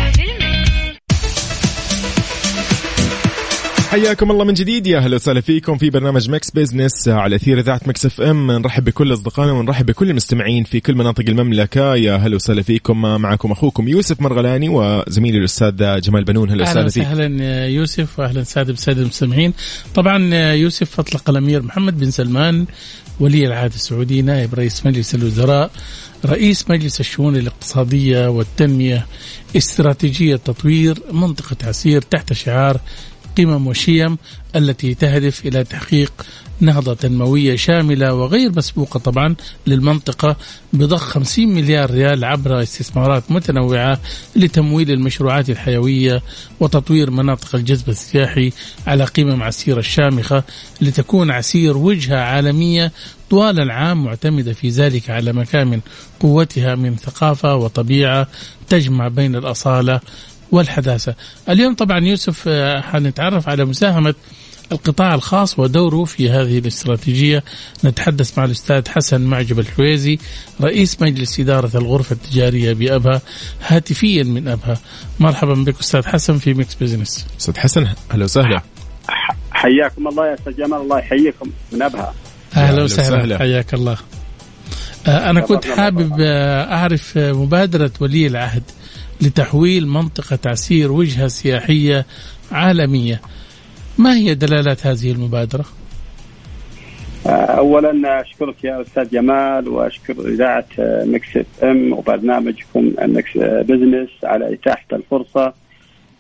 حياكم 3.94 4.32
الله 4.32 4.46
من 4.46 4.54
جديد. 4.54 4.88
يا 4.88 4.98
أهلا 4.98 5.16
وسهلا 5.16 5.42
فيكم 5.42 5.78
في 5.78 5.90
برنامج 5.90 6.30
مكس 6.30 6.52
بزنس 6.52 7.08
على 7.08 7.36
أثير 7.36 7.60
إذاعة 7.60 7.82
مكس 7.86 8.06
إف 8.06 8.22
إم. 8.22 8.52
نرحب 8.52 8.84
بكل 8.84 9.14
أصدقائنا 9.14 9.52
ونرحب 9.52 9.86
بكل 9.86 10.10
المستمعين 10.10 10.64
في 10.64 10.80
كل 10.80 10.96
مناطق 10.96 11.24
المملكة. 11.28 11.96
يا 11.96 12.16
أهلا 12.16 12.36
وسهلا 12.36 12.62
فيكم 12.62 13.02
معكم 13.02 13.52
أخوكم 13.52 13.88
يوسف 13.88 14.22
مرغلاني 14.22 14.70
وزميلي 14.70 15.38
الأستاذ 15.38 16.02
جمال 16.02 16.24
بنون. 16.24 16.50
أهلا 16.50 16.70
أهلا 16.70 16.86
وسهلا 16.86 16.90
فيك 16.90 17.04
وسهلا 17.04 17.68
يوسف 17.68 18.20
واهلا 18.20 18.42
وسهلا 18.42 18.68
بالساده 18.68 19.02
المستمعين. 19.02 19.54
طبعا 19.96 20.36
يوسف 20.54 21.00
اطلق 21.00 21.30
الأمير 21.30 21.62
محمد 21.62 21.98
بن 21.98 22.12
سلمان 22.12 22.66
ولي 23.20 23.48
العهد 23.48 23.74
السعودي 23.74 24.22
نائب 24.22 24.54
رئيس 24.54 24.86
مجلس 24.86 25.16
الوزراء 25.16 25.72
رئيس 26.26 26.70
مجلس 26.70 27.00
الشؤون 27.00 27.36
الاقتصادية 27.36 28.28
والتنمية 28.28 29.06
استراتيجية 29.58 30.36
تطوير 30.36 31.00
منطقة 31.12 31.56
عسير 31.64 32.02
تحت 32.02 32.34
شعار 32.34 32.80
قمم 33.38 33.68
وشيم 33.68 34.18
التي 34.56 34.94
تهدف 34.94 35.46
إلى 35.46 35.64
تحقيق 35.64 36.14
نهضة 36.60 36.94
تنموية 36.94 37.56
شاملة 37.56 38.14
وغير 38.14 38.52
مسبوقة 38.52 39.00
طبعا 39.00 39.36
للمنطقة 39.68 40.36
بضخ 40.74 41.02
50 41.02 41.48
مليار 41.48 41.92
ريال 41.92 42.26
عبر 42.26 42.62
استثمارات 42.62 43.32
متنوعة 43.32 44.00
لتمويل 44.36 44.92
المشروعات 44.92 45.50
الحيوية 45.50 46.22
وتطوير 46.60 47.12
مناطق 47.12 47.56
الجذب 47.56 47.90
السياحي 47.90 48.52
على 48.88 49.04
قمم 49.04 49.44
عسير 49.44 49.80
الشامخة 49.80 50.44
لتكون 50.82 51.32
عسير 51.32 51.78
وجهة 51.78 52.18
عالمية 52.18 52.92
طوال 53.30 53.60
العام 53.60 54.04
معتمدة 54.04 54.54
في 54.54 54.70
ذلك 54.70 55.10
على 55.10 55.34
مكامن 55.34 55.80
قوتها 56.20 56.76
من 56.76 56.96
ثقافة 56.96 57.56
وطبيعة 57.56 58.28
تجمع 58.70 59.08
بين 59.08 59.36
الأصالة 59.36 60.00
والحداثة. 60.54 61.16
اليوم 61.50 61.76
طبعا 61.76 62.00
يوسف 62.00 62.44
آه، 62.48 62.82
حنتعرف 62.82 63.50
على 63.50 63.66
مساهمة 63.66 64.16
القطاع 64.72 65.16
الخاص 65.16 65.60
ودوره 65.60 66.04
في 66.04 66.30
هذه 66.30 66.60
الاستراتيجية. 66.60 67.44
نتحدث 67.86 68.38
مع 68.38 68.44
الأستاذ 68.46 68.90
حسن 68.90 69.22
معجب 69.22 69.60
الحويزي 69.60 70.20
رئيس 70.62 71.02
مجلس 71.02 71.40
إدارة 71.40 71.78
الغرفة 71.78 72.14
التجارية 72.14 72.74
بأبها 72.74 73.22
هاتفيا 73.68 74.24
من 74.24 74.48
أبها. 74.48 74.78
مرحبا 75.20 75.54
بك 75.54 75.80
أستاذ 75.80 76.06
حسن 76.06 76.38
في 76.38 76.54
ميكس 76.54 76.76
بزنس. 76.76 77.28
أستاذ 77.40 77.58
حسن 77.58 77.88
أهلا 78.12 78.24
وسهلا. 78.24 78.62
حياكم 79.52 80.08
الله 80.08 80.28
يا 80.28 80.34
أستاذ 80.34 80.54
جمال 80.58 80.82
الله 80.82 81.00
يحييكم 81.00 81.50
من 81.72 81.82
أبها. 81.82 82.14
أهلا 82.56 82.70
أهلا 82.70 82.84
وسهلا. 82.84 83.38
حياك 83.38 83.74
الله. 83.74 83.98
آه، 85.08 85.30
أنا 85.30 85.42
كنت 85.42 85.66
حابب. 85.66 86.16
آه، 86.22 86.74
أعرف 86.74 87.18
مبادرة 87.18 87.92
ولي 88.00 88.28
العهد. 88.28 88.64
لتحويل 89.24 89.88
منطقة 89.88 90.40
عسير 90.46 90.92
وجهة 90.92 91.28
سياحية 91.28 92.06
عالمية 92.52 93.22
ما 93.98 94.16
هي 94.16 94.36
دلالات 94.36 94.88
هذه 94.88 95.12
المبادرة؟ 95.12 95.66
اولا 97.28 98.22
أشكرك 98.22 98.64
يا 98.64 98.82
أستاذ 98.82 99.10
جمال 99.10 99.68
وأشكر 99.68 100.28
إذاعة 100.28 100.66
مكس 100.80 101.38
إف 101.38 101.64
إم 101.64 101.94
وبرنامجكم 101.94 102.92
مكس 103.02 103.38
بزنس 103.38 104.10
على 104.24 104.54
إتاحة 104.54 104.86
الفرصة 104.94 105.54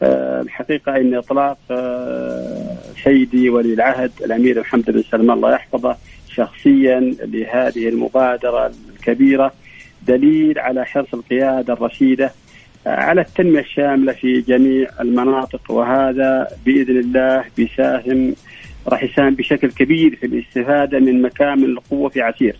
آه، 0.03 0.41
الحقيقة 0.41 0.97
إن 0.97 1.15
إطلاق 1.15 1.57
آه، 1.71 2.77
سيدي 3.03 3.49
ولي 3.49 3.73
العهد 3.73 4.11
الأمير 4.25 4.59
محمد 4.59 4.91
بن 4.91 5.03
سلمان 5.11 5.37
الله 5.37 5.53
يحفظه 5.53 5.97
شخصيا 6.29 6.99
لهذه 7.23 7.89
المبادرة 7.89 8.71
الكبيرة 8.95 9.53
دليل 10.07 10.59
على 10.59 10.85
حرص 10.85 11.13
القيادة 11.13 11.73
الرشيدة 11.73 12.25
آه، 12.25 12.42
على 12.85 13.21
التنمية 13.21 13.59
الشاملة 13.59 14.13
في 14.13 14.41
جميع 14.41 14.87
المناطق 15.01 15.71
وهذا 15.71 16.47
بإذن 16.65 16.97
الله 16.97 17.43
بيساهم 17.57 18.35
راح 18.87 19.03
يساهم 19.03 19.35
بشكل 19.35 19.71
كبير 19.71 20.15
في 20.15 20.25
الاستفادة 20.25 20.99
من 20.99 21.21
مكامن 21.21 21.63
القوة 21.63 22.09
في 22.09 22.21
عسير. 22.21 22.55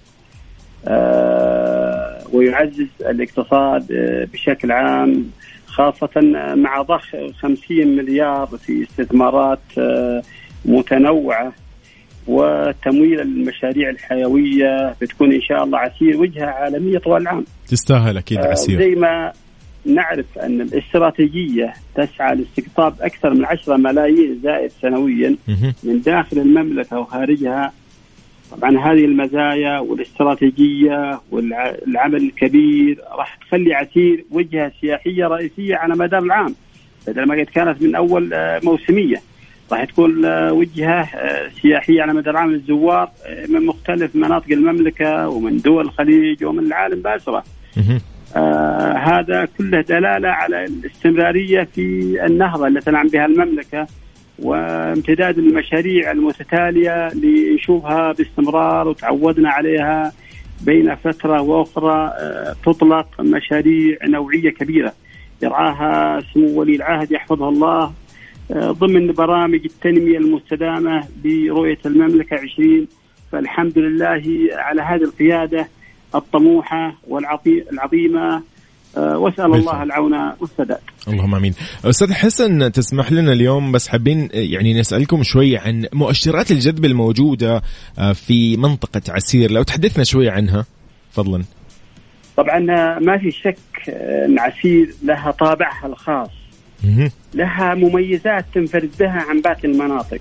آه، 0.87 2.23
ويعزز 2.33 2.87
الاقتصاد 3.01 3.91
آه، 3.91 4.27
بشكل 4.33 4.71
عام 4.71 5.31
خاصة 5.65 6.21
مع 6.55 6.81
ضخ 6.81 7.15
50 7.41 7.87
مليار 7.87 8.47
في 8.47 8.83
استثمارات 8.83 9.59
آه، 9.77 10.21
متنوعة 10.65 11.53
وتمويل 12.27 13.19
المشاريع 13.21 13.89
الحيوية 13.89 14.95
بتكون 15.01 15.33
إن 15.33 15.41
شاء 15.41 15.63
الله 15.63 15.77
عسير 15.77 16.21
وجهة 16.21 16.45
عالمية 16.45 16.97
طوال 16.97 17.21
العام 17.21 17.45
تستاهل 17.67 18.17
أكيد 18.17 18.37
آه، 18.37 18.47
عسير 18.47 18.79
زي 18.79 18.95
ما 18.95 19.33
نعرف 19.85 20.25
أن 20.37 20.61
الاستراتيجية 20.61 21.73
تسعى 21.95 22.35
لاستقطاب 22.35 22.95
أكثر 23.01 23.33
من 23.33 23.45
10 23.45 23.77
ملايين 23.77 24.39
زائد 24.43 24.71
سنويا. 24.81 25.35
من 25.83 26.01
داخل 26.01 26.37
المملكة 26.39 26.99
وخارجها 26.99 27.73
طبعا 28.51 28.77
هذه 28.79 29.05
المزايا 29.05 29.79
والاستراتيجية 29.79 31.21
والعمل 31.31 32.23
الكبير 32.23 33.01
راح 33.11 33.35
تخلي 33.35 33.73
عسير 33.73 34.25
وجهة 34.31 34.71
سياحية 34.81 35.27
رئيسية 35.27 35.75
على 35.75 35.95
مدار 35.95 36.23
العام 36.23 36.55
بدل 37.07 37.27
ما 37.27 37.35
قد 37.35 37.45
كانت 37.45 37.81
من 37.81 37.95
أول 37.95 38.33
آه، 38.33 38.61
موسمية 38.63 39.21
راح 39.71 39.83
تكون 39.83 40.25
آه، 40.25 40.53
وجهة 40.53 41.01
آه، 41.15 41.49
سياحية 41.61 42.01
على 42.01 42.13
مدار 42.13 42.33
العام 42.33 42.51
للزوار 42.51 43.11
من 43.49 43.65
مختلف 43.65 44.15
مناطق 44.15 44.51
المملكة 44.51 45.29
ومن 45.29 45.57
دول 45.57 45.85
الخليج 45.85 46.43
ومن 46.45 46.63
العالم 46.63 47.01
بأسرة 47.01 47.43
مهم. 47.77 48.01
آه 48.35 48.93
هذا 48.93 49.47
كله 49.57 49.81
دلالة 49.81 50.29
على 50.29 50.65
الاستمرارية 50.65 51.63
في 51.75 52.17
النهضة 52.25 52.67
التي 52.67 52.85
تنعم 52.85 53.07
بها 53.07 53.25
المملكة 53.25 53.87
وامتداد 54.39 55.37
المشاريع 55.37 56.11
المتتالية 56.11 57.07
اللي 57.07 57.55
نشوفها 57.55 58.11
باستمرار 58.11 58.87
وتعودنا 58.87 59.49
عليها 59.49 60.11
بين 60.65 60.95
فترة 60.95 61.41
وأخرى 61.41 62.13
آه 62.19 62.55
تطلق 62.65 63.21
مشاريع 63.21 63.97
نوعية 64.03 64.49
كبيرة 64.49 64.93
يرعاها 65.41 66.21
سمو 66.33 66.59
ولي 66.59 66.75
العهد 66.75 67.11
يحفظه 67.11 67.49
الله 67.49 67.91
آه 68.51 68.71
ضمن 68.71 69.11
برامج 69.11 69.59
التنمية 69.65 70.17
المستدامة 70.17 71.03
برؤية 71.23 71.77
المملكة 71.85 72.35
20 72.35 72.87
فالحمد 73.31 73.77
لله 73.77 74.23
على 74.51 74.81
هذه 74.81 75.03
القيادة 75.03 75.67
الطموحة 76.15 76.95
والعظيمه 77.07 78.43
آه، 78.97 79.17
وأسأل 79.17 79.51
بالفعل. 79.51 79.59
الله 79.59 79.83
العون 79.83 80.13
والسداد. 80.39 80.79
اللهم 81.07 81.35
آمين. 81.35 81.53
أستاذ 81.85 82.13
حسن 82.13 82.71
تسمح 82.71 83.11
لنا 83.11 83.31
اليوم 83.31 83.71
بس 83.71 83.87
حابين 83.87 84.29
يعني 84.33 84.79
نسألكم 84.79 85.23
شوي 85.23 85.57
عن 85.57 85.85
مؤشرات 85.93 86.51
الجذب 86.51 86.85
الموجودة 86.85 87.61
آه، 87.99 88.13
في 88.13 88.57
منطقة 88.57 89.01
عسير 89.09 89.51
لو 89.51 89.63
تحدثنا 89.63 90.03
شوي 90.03 90.29
عنها 90.29 90.65
فضلا. 91.11 91.43
طبعا 92.37 92.57
آه، 92.57 92.99
ما 92.99 93.17
في 93.17 93.31
شك 93.31 93.57
آه، 93.89 94.25
إن 94.25 94.39
عسير 94.39 94.93
لها 95.03 95.31
طابعها 95.31 95.85
الخاص. 95.87 96.29
لها 97.33 97.75
مميزات 97.75 98.45
تنفرد 98.53 98.89
بها 98.99 99.25
عن 99.29 99.41
باقي 99.41 99.67
المناطق 99.67 100.19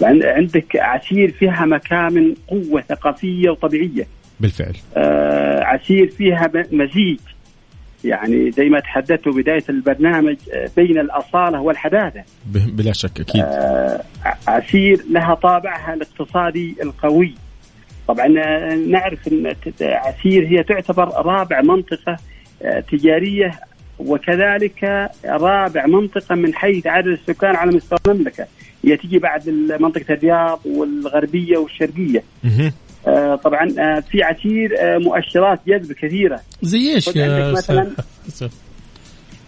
طبعا 0.00 0.18
عندك 0.24 0.76
عسير 0.76 1.30
فيها 1.38 1.66
مكامن 1.66 2.34
قوة 2.48 2.80
ثقافية 2.88 3.50
وطبيعية 3.50 4.06
بالفعل. 4.40 4.76
آه، 4.96 5.60
عسير 5.64 6.08
فيها 6.10 6.50
مزيج. 6.72 7.18
يعني 8.04 8.50
زي 8.50 8.68
ما 8.68 8.80
تحدثت 8.80 9.28
بداية 9.28 9.64
البرنامج 9.68 10.36
آه، 10.52 10.68
بين 10.76 10.98
الأصالة 10.98 11.60
والحداثة. 11.60 12.22
بلا 12.46 12.92
شك 12.92 13.20
أكيد. 13.20 13.42
آه، 13.42 14.02
عسير 14.46 15.00
لها 15.10 15.34
طابعها 15.34 15.94
الاقتصادي 15.94 16.76
القوي. 16.82 17.34
طبعا 18.08 18.26
آه، 18.26 18.74
نعرف 18.74 19.28
ت- 19.78 19.82
عسير 19.82 20.46
هي 20.46 20.62
تعتبر 20.62 21.08
رابع 21.08 21.60
منطقة 21.62 22.16
آه، 22.62 22.80
تجارية 22.80 23.50
وكذلك 23.98 25.10
رابع 25.24 25.86
منطقة 25.86 26.34
من 26.34 26.54
حيث 26.54 26.86
عدد 26.86 27.06
السكان 27.06 27.56
على 27.56 27.70
مستوى 27.76 27.98
المملكة. 28.08 28.46
هي 28.84 28.96
تجي 28.96 29.18
بعد 29.18 29.48
منطقة 29.80 30.14
الرياض 30.14 30.60
مهم. 32.44 32.60
آه، 32.66 32.72
طبعا 33.44 33.68
آه، 33.78 34.00
في 34.00 34.22
عسير 34.22 34.70
آه، 34.80 34.98
مؤشرات 34.98 35.60
جذب 35.66 35.92
كثيرة. 35.92 36.40
زي 36.62 36.94
إيش 36.94 37.08
مثلاً؟ 37.08 37.90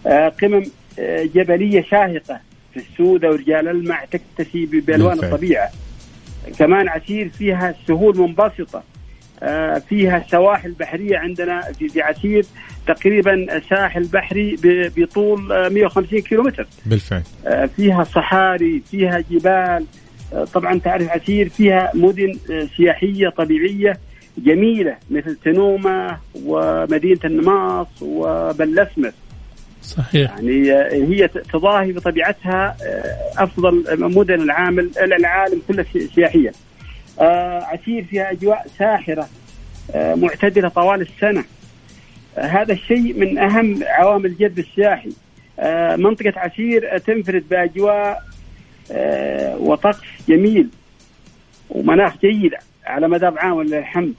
آه، 0.06 0.28
قمم 0.28 0.62
آه، 0.98 1.22
جبلية 1.34 1.82
شاهقة 1.90 2.40
في 2.74 2.80
السودة 2.80 3.28
ورجال 3.30 3.68
المع 3.68 4.04
تكتسي 4.04 4.66
ب- 4.66 4.86
بالوان. 4.86 5.24
الطبيعه 5.24 5.70
كمان 6.58 6.88
عسير 6.88 7.28
فيها 7.28 7.74
سهول 7.88 8.18
منبسطة. 8.18 8.82
آه، 9.42 9.78
فيها 9.88 10.24
سواحل 10.30 10.72
بحرية 10.72 11.18
عندنا 11.18 11.60
في 11.72 12.02
عسير 12.02 12.46
تقريبا 12.86 13.60
ساحل 13.70 14.04
بحري 14.04 14.56
بطول 14.96 15.52
آه، 15.52 15.68
150 15.68 16.20
كيلومتر. 16.20 16.66
بالفعل. 16.86 17.22
آه، 17.46 17.66
فيها 17.66 18.04
صحاري 18.04 18.82
فيها 18.90 19.24
جبال 19.30 19.50
آه، 19.50 19.84
طبعا 20.54 20.78
تعرف 20.78 21.08
عسير 21.10 21.48
فيها 21.48 21.90
مدن 21.94 22.38
آه، 22.50 22.68
سياحية 22.76 23.28
طبيعية 23.28 23.92
جميلة 24.38 24.96
مثل 25.10 25.36
تنومة 25.44 26.18
ومدينة 26.44 27.20
النماص 27.24 27.86
وبلسمس 28.02 29.12
صحيح 29.82 30.30
يعني 30.30 30.72
آه، 30.72 30.92
هي 30.92 31.28
تضاهي 31.28 31.92
بطبيعتها 31.92 32.76
آه، 32.86 33.42
أفضل 33.44 33.84
مدن 34.14 34.40
العالم 34.42 34.90
العالم 35.02 35.62
كله 35.68 35.84
سي- 35.92 36.06
سياحيا. 36.14 36.52
آه، 37.20 37.60
عسير 37.64 38.04
فيها 38.04 38.32
أجواء 38.32 38.66
ساحرة 38.78 39.28
معتدلة 39.94 40.68
طوال 40.68 41.00
السنة. 41.00 41.44
هذا 42.36 42.72
الشيء 42.72 43.14
من 43.20 43.38
أهم 43.38 43.80
عوامل 43.86 44.26
الجذب 44.26 44.58
السياحي. 44.58 45.10
منطقة 46.02 46.32
عسير 46.36 46.98
تنفرد 46.98 47.44
بأجواء 47.50 47.92
آه، 48.16 48.35
وطقس 49.58 49.98
جميل 50.28 50.68
ومناخ 51.70 52.12
جيد 52.20 52.52
على 52.86 53.08
مدار 53.08 53.38
عام 53.38 53.52
ولله 53.52 53.78
الحمد. 53.78 54.14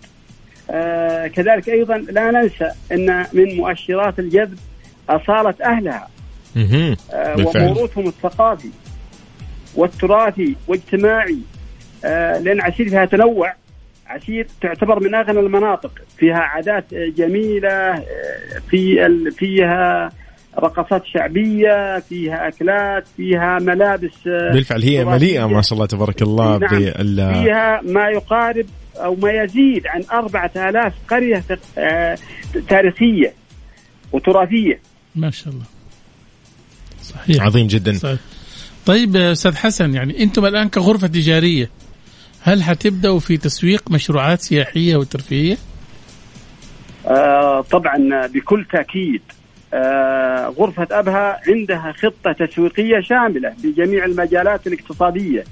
آه، 0.71 1.27
كذلك 1.27 1.69
أيضا 1.69 1.97
لا 1.97 2.31
ننسى 2.31 2.71
أن 2.91 3.25
من 3.33 3.55
مؤشرات 3.57 4.19
الجذب 4.19 4.57
أصالة 5.09 5.53
أهلها. 5.63 6.07
آه،. 7.11 7.35
وموروثهم 7.69 8.07
الثقافي 8.07 8.69
والتراثي 9.75 10.55
واجتماعي 10.67 11.37
آه، 12.05 12.37
لأن 12.39 12.61
عسير 12.61 12.89
فيها 12.89 13.05
تنوع 13.05 13.53
عسير 14.07 14.47
تعتبر 14.61 14.99
من 14.99 15.15
أغنى 15.15 15.39
المناطق 15.39 15.91
فيها 16.17 16.37
عادات 16.39 16.93
آه، 16.93 17.09
جميلة 17.17 17.69
آه، 17.69 18.01
في 18.69 19.05
ال- 19.05 19.31
فيها 19.31 20.11
رقصات 20.59 21.03
شعبية 21.13 21.99
فيها 21.99 22.47
أكلات 22.47 23.07
فيها 23.17 23.57
ملابس 23.61 24.11
آه، 24.27 24.53
بالفعل 24.53 24.81
هي. 24.83 25.05
مليئة 25.05 25.45
ما 25.47 25.61
شاء 25.61 25.73
الله 25.73 25.85
تبارك 25.85 26.21
الله 26.21 26.57
نعم. 26.57 26.69
بال 26.79 27.15
فيها 27.33 27.81
ما 27.83 28.07
يقارب 28.09 28.65
أو 28.95 29.15
ما 29.15 29.31
يزيد 29.31 29.87
عن 29.87 30.03
أربعة 30.11 30.51
آلاف 30.55 30.93
قرية 31.09 31.43
تق- 31.49 31.59
آه، 31.77 32.17
تاريخية 32.69 33.33
وتراثية 34.11 34.79
ما 35.15 35.31
شاء 35.31 35.53
الله 35.53 35.65
صحيح 37.03 37.43
عظيم 37.43 37.67
جدا 37.67 37.93
صحيح. 37.93 38.19
طيب 38.85 39.15
يا 39.15 39.31
أستاذ 39.31 39.55
حسن 39.55 39.93
يعني 39.93 40.23
أنتم 40.23 40.45
الآن 40.45 40.69
كغرفة 40.69 41.07
تجارية 41.07 41.69
هل 42.41 42.63
حتبداوا 42.63 43.19
في 43.19 43.37
تسويق 43.37 43.91
مشروعات 43.91 44.41
سياحية 44.41 44.95
وترفيهية؟ 44.95 45.57
آه، 47.07 47.61
طبعا 47.61 48.27
بكل 48.27 48.65
تأكيد 48.71 49.21
آه، 49.73 50.47
غرفة 50.47 50.87
أبها 50.91 51.39
عندها 51.47 51.91
خطة 51.97 52.31
تسويقية 52.31 52.99
شاملة 52.99 53.49
في 53.49 53.71
جميع 53.71 54.05
المجالات 54.05 54.67
الاقتصادية. 54.67 55.43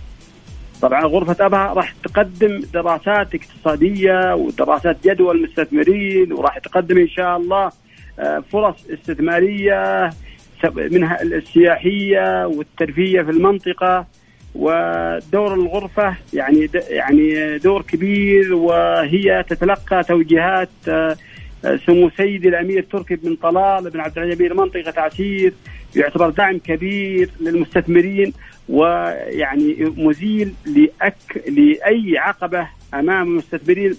طبعا 0.82 1.06
غرفة 1.06 1.46
أبها 1.46 1.74
راح 1.74 1.94
تقدم 2.04 2.62
دراسات 2.74 3.28
اقتصادية 3.36 4.36
ودراسات 4.36 4.98
جدوى 5.08 5.32
المستثمرين 5.32 6.34
وراح 6.34 6.58
تقدم 6.58 6.98
إن 6.98 7.08
شاء 7.10 7.38
الله 7.38 7.72
آه، 8.20 8.44
فرص 8.52 8.76
استثمارية 8.94 10.10
سب- 10.64 10.94
منها 10.94 11.22
السياحية 11.22 12.46
والترفيهية 12.48 13.22
في 13.22 13.32
المنطقة 13.32 14.06
ودور 14.56 15.54
الغرفة 15.54 16.16
يعني 16.34 16.70
يعني 16.90 17.58
دور 17.58 17.82
كبير 17.82 18.54
وهي 18.54 19.44
تتلقى 19.50 20.04
توجيهات 20.04 20.70
آه، 20.88 21.16
سمو 21.86 22.10
سيدي 22.18 22.50
الأمير 22.50 22.84
تركي 22.92 23.16
بن 23.16 23.36
طلال 23.36 23.90
بن 23.90 24.00
عبد 24.00 24.18
العزيز 24.18 24.42
أمير 24.42 24.54
منطقة 24.54 25.02
عسير 25.02 25.54
يعتبر 25.96 26.30
دعم 26.30 26.58
كبير 26.58 27.30
للمستثمرين 27.42 28.34
ويعني 28.70 29.94
مزيل 29.98 30.54
لأك 30.66 31.44
لأي 31.48 32.18
عقبة 32.18 32.68
أمام 32.94 33.28
المستثمرين 33.28 33.96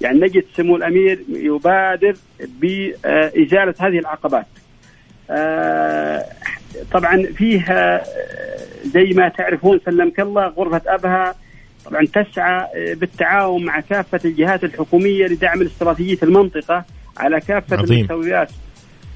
يعني 0.00 0.20
نجد 0.20 0.44
سمو 0.56 0.76
الأمير 0.76 1.24
يبادر 1.28 2.16
بإزالة 2.60 3.74
هذه 3.80 3.98
العقبات. 3.98 4.46
آه، 5.30 6.24
طبعا 6.92 7.22
فيها 7.36 7.96
آه، 7.96 8.04
زي 8.84 9.04
ما 9.04 9.28
تعرفون 9.28 9.80
سلمك 9.86 10.20
الله 10.20 10.46
غرفة 10.46 10.82
أبها 10.86 11.34
طبعا 11.84 12.06
تسعى 12.06 12.60
آه، 12.60 12.94
بالتعاون 12.94 13.64
مع 13.64 13.80
كافة 13.80 14.20
الجهات 14.24 14.64
الحكومية 14.64 15.26
لدعم 15.26 15.62
استراتيجيه 15.62 16.18
المنطقة 16.22 16.84
على 17.20 17.40
كافة 17.40 17.76
عظيم. 17.76 17.96
المستويات 17.98 18.50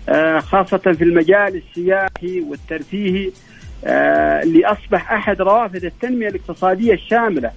آه، 0.09 0.38
خاصة 0.38 0.79
في 0.79 1.05
المجال 1.05 1.62
السياحي 1.69 2.40
والترفيهي 2.40 3.31
آه، 3.85 4.43
اللي 4.43 4.67
أصبح 4.67 5.12
أحد 5.12 5.40
روافد 5.40 5.85
التنمية 5.85 6.29
الاقتصادية 6.29 6.95
الشاملة 6.95 7.51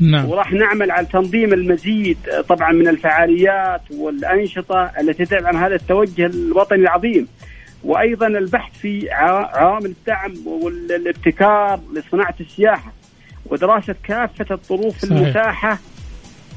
نعم 0.00 0.28
وراح 0.30 0.52
نعمل 0.52 0.90
على 0.90 1.06
تنظيم 1.06 1.52
المزيد 1.52 2.18
آه، 2.28 2.40
طبعا 2.40 2.72
من 2.72 2.88
الفعاليات 2.88 3.80
والأنشطة 3.98 4.90
التي 5.00 5.24
تدعم 5.24 5.56
هذا 5.56 5.74
التوجه 5.74 6.26
الوطني 6.26 6.78
العظيم 6.78 7.28
وأيضا 7.84 8.26
البحث 8.26 8.72
في 8.78 9.10
عوا- 9.10 9.56
عوامل 9.58 9.86
الدعم 9.86 10.32
والابتكار 10.46 11.80
لصناعة 11.94 12.34
السياحة 12.40 12.92
ودراسة 13.46 13.94
كافة 14.04 14.46
الظروف. 14.54 15.04
المتاحة 15.04 15.78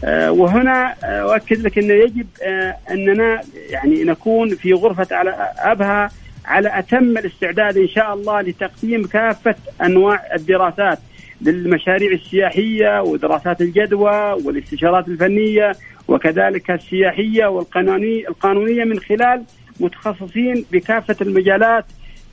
وهنا 0.04 0.96
آه، 1.04 1.34
أؤكد 1.34 1.62
لك 1.62 1.78
إنه 1.78 1.94
يجب 1.94 2.28
آه، 2.44 2.78
أننا 2.92 3.42
يعني 3.70 4.04
نكون 4.04 4.56
في 4.56 4.74
غرفة 4.74 5.16
على 5.16 5.54
أبها 5.58 6.10
على 6.46 6.80
أتم 6.80 7.18
الاستعداد 7.18 7.78
إن 7.78 7.88
شاء 7.88 8.14
الله 8.14 8.42
لتقديم 8.42 9.08
كافة 9.08 9.56
أنواع 9.82 10.24
الدراسات 10.36 11.00
للمشاريع 11.42 12.12
السياحية 12.12 13.02
ودراسات 13.02 13.62
الجدوى 13.62 14.34
والاستشارات 14.46 15.08
الفنية 15.08 15.72
وكذلك 16.08 16.72
السياحية 16.72 17.46
والقانونية 17.46 18.28
القانونية 18.28 18.84
من 18.84 19.00
خلال 19.00 19.44
متخصصين 19.80 20.66
بكافة 20.72 21.16
المجالات 21.22 21.86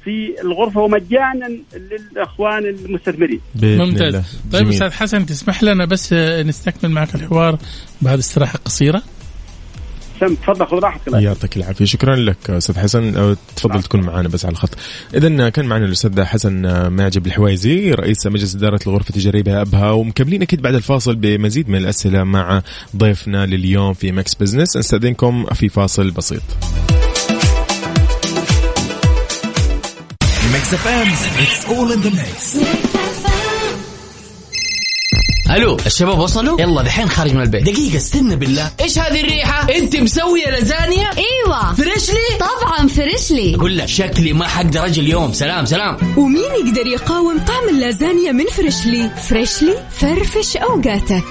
في 0.05 0.35
الغرفة 0.43 0.81
ومجانا 0.81 1.49
للأخوان 1.75 2.67
المستثمرين. 2.67 3.41
ممتاز. 3.55 4.03
الله. 4.03 4.25
طيب 4.53 4.63
جميل. 4.63 4.73
أستاذ 4.73 4.91
حسن 4.91 5.27
تسمح 5.27 5.63
لنا 5.63 5.85
بس 5.85 6.13
آه، 6.13 6.43
نستكمل 6.43 6.91
معك 6.91 7.15
الحوار 7.15 7.59
بعد 8.03 8.19
استراحة 8.19 8.59
قصيرة؟ 8.65 9.03
سم 10.21 10.35
تفضل 10.35 10.67
خذ 10.67 10.79
راحتك. 10.79 11.13
يعطيك. 11.13 11.57
العافية. 11.57 11.85
شكرا 11.85 12.17
لك 12.17 12.51
أستاذ 12.51 12.79
حسن. 12.79 13.37
تفضل 13.57 13.83
تكون 13.83 14.01
معنا 14.01 14.29
بس 14.29 14.45
على 14.45 14.53
الخط. 14.53 14.71
اذا 15.15 15.49
كان 15.49 15.67
معنا 15.67 15.85
الأستاذ 15.85 16.23
حسن 16.23 16.67
أه، 16.67 16.89
معجب 16.89 17.27
الحويزي 17.27 17.91
رئيس 17.91 18.27
مجلس 18.27 18.55
إدارة 18.55 18.81
الغرفة 18.87 19.11
التجارية 19.11 19.43
بابها 19.43 19.91
ومكملين 19.91 20.43
أكيد 20.43 20.63
بعد 20.63 20.75
الفاصل 20.75 21.17
بمزيد 21.17 21.69
من 21.69 21.79
الأسئلة 21.79 22.25
مع 22.25 22.63
ضيفنا 22.97 23.47
لليوم 23.47 23.95
في 23.95 24.13
مكس 24.13 24.35
بزنس. 24.35 24.77
نستأذنكم 24.77 25.45
في 25.45 25.69
فاصل 25.69 26.11
بسيط. 26.11 26.43
Mix 30.55 30.67
FM, 30.85 31.09
it's 31.43 31.61
all 31.73 31.89
in 31.95 32.01
the 32.07 32.13
mix. 32.21 32.57
ألو 35.51 35.77
الشباب 35.87 36.19
وصلوا؟ 36.19 36.61
يلا 36.61 36.83
دحين 36.83 37.09
خارج 37.09 37.35
من 37.35 37.43
البيت. 37.43 37.63
دقيقة 37.63 37.97
استنى 37.97 38.37
بالله. 38.37 38.73
إيش 38.81 38.99
هذه 38.99 39.21
الريحة؟ 39.21 39.69
أنت 39.69 39.97
مسوية 39.97 40.51
لازانيا؟ 40.51 41.11
إيوه. 41.17 41.75
فريشلي؟ 41.75 42.39
طبعا 42.41 42.89
فريشلي. 42.89 43.55
أقول 43.55 43.79
لك 43.79 43.87
شكلي 43.89 44.33
ما 44.33 44.49
حقدر 44.49 44.87
أجي 44.87 45.01
اليوم. 45.01 45.33
سلام 45.33 45.65
سلام. 45.65 46.19
ومين 46.19 46.67
يقدر 46.67 46.87
يقاوم 46.87 47.39
طعم 47.39 47.69
اللازانيا 47.69 48.33
من 48.33 48.47
فريشلي؟ 48.47 49.11
فريشلي 49.29 49.75
فرفش 49.91 50.57
أوقاتك. 50.57 51.25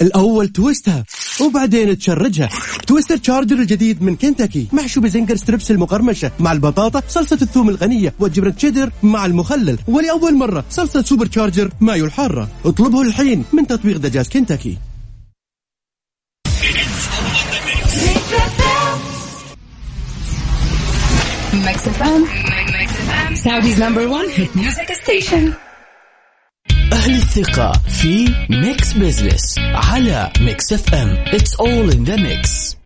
الأول 0.00 0.48
twistها 0.48 1.04
وبعدين 1.40 1.98
تشرجها. 1.98 2.48
تويستر 2.86 3.16
تشارجر 3.16 3.56
الجديد 3.56 4.02
من 4.02 4.16
كنتاكي 4.16 4.68
محشو 4.72 5.00
بزنجر 5.00 5.36
strips 5.36 5.70
المقرمشة 5.70 6.30
مع 6.40 6.52
البطاطا 6.52 7.02
صلصة 7.08 7.38
الثوم 7.42 7.68
الغنية 7.68 8.14
والجبنة 8.18 8.50
تشيدر 8.50 8.90
مع 9.02 9.26
المخلل 9.26 9.78
ولأول 9.88 10.34
مرة 10.34 10.64
صلصة 10.70 11.02
سوبر 11.02 11.26
تشارجر 11.26 11.70
مايو 11.80 12.04
الحارة. 12.04 12.48
اطلبه 12.64 13.02
الحين 13.02 13.44
من 13.52 13.66
تطبيق 13.66 13.96
دجاج 13.96 14.28
كنتاكي. 14.28 14.78
Saudi's 23.34 23.82
number 23.82 24.06
1 24.06 24.28
hit 24.36 24.56
music 24.56 24.92
station 24.92 25.52
أهل 26.92 27.14
الثقة 27.14 27.72
في 27.72 28.34
ميكس 28.50 28.92
بزنس 28.92 29.58
على 29.58 30.32
ميكس 30.40 30.72
اف 30.72 30.94
ام 30.94 31.24
It's 31.26 31.54
all 31.58 31.90
in 31.94 32.04
the 32.04 32.16
mix. 32.18 32.76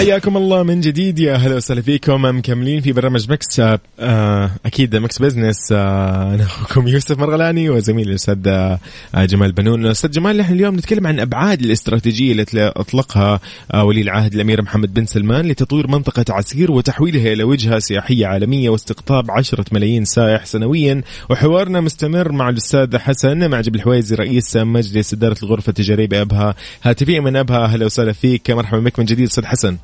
حياكم 0.00 0.36
الله 0.36 0.62
من 0.62 0.80
جديد. 0.80 1.18
يا 1.18 1.34
أهلا 1.34 1.54
وسهلا 1.56 1.82
فيكم. 1.82 2.24
مكملين 2.24 2.80
في 2.80 2.92
برنامج 2.92 3.30
مكس 3.30 3.60
آه 4.00 4.50
أكيد 4.66 4.96
مكس 4.96 5.18
بزنس. 5.18 5.72
آه 5.72 6.34
أنا 6.34 6.42
أخوكم 6.42 6.88
يوسف 6.88 7.18
مرغلاني 7.18 7.70
وزميلي 7.70 8.10
الأستاذ 8.10 8.48
آه 8.48 8.78
جمال 9.16 9.52
بنون. 9.52 9.86
أستاذ 9.86 10.10
جمال 10.10 10.36
نحن 10.36 10.52
اليوم 10.52 10.76
نتكلم 10.76 11.06
عن 11.06 11.20
أبعاد 11.20 11.60
الاستراتيجية 11.60 12.32
التي 12.32 12.62
أطلقها 12.66 13.40
ولي 13.74 14.00
العهد 14.00 14.34
الأمير 14.34 14.62
محمد 14.62 14.94
بن 14.94 15.06
سلمان 15.06 15.46
لتطوير 15.46 15.86
منطقة 15.86 16.24
عسير 16.30 16.72
وتحويلها 16.72 17.32
إلى 17.32 17.44
وجهة 17.44 17.78
سياحية 17.78 18.26
عالمية 18.26 18.70
واستقطاب 18.70 19.30
عشرة 19.30 19.64
ملايين 19.72 20.04
سائح 20.04 20.46
سنويا. 20.46 21.02
وحوارنا 21.30 21.80
مستمر 21.80 22.32
مع 22.32 22.48
الأستاذ 22.48 22.96
حسن 22.98 23.50
معجب 23.50 23.74
الحويزي 23.74 24.14
رئيس 24.14 24.56
مجلس 24.56 25.14
إدارة 25.14 25.36
الغرفة 25.42 25.70
التجارية 25.70 26.06
بأبها 26.06 26.54
هاتفيا 26.82 27.20
من 27.20 27.36
أبها. 27.36 27.64
أهلا 27.64 27.86
وسهلا 27.86 28.12
فيك. 28.12 28.50
مرحبا 28.50 28.80
بك 28.80 28.98
من 28.98 29.04
جديد 29.04 29.26
أستاذ 29.26 29.44
حسن. 29.44 29.76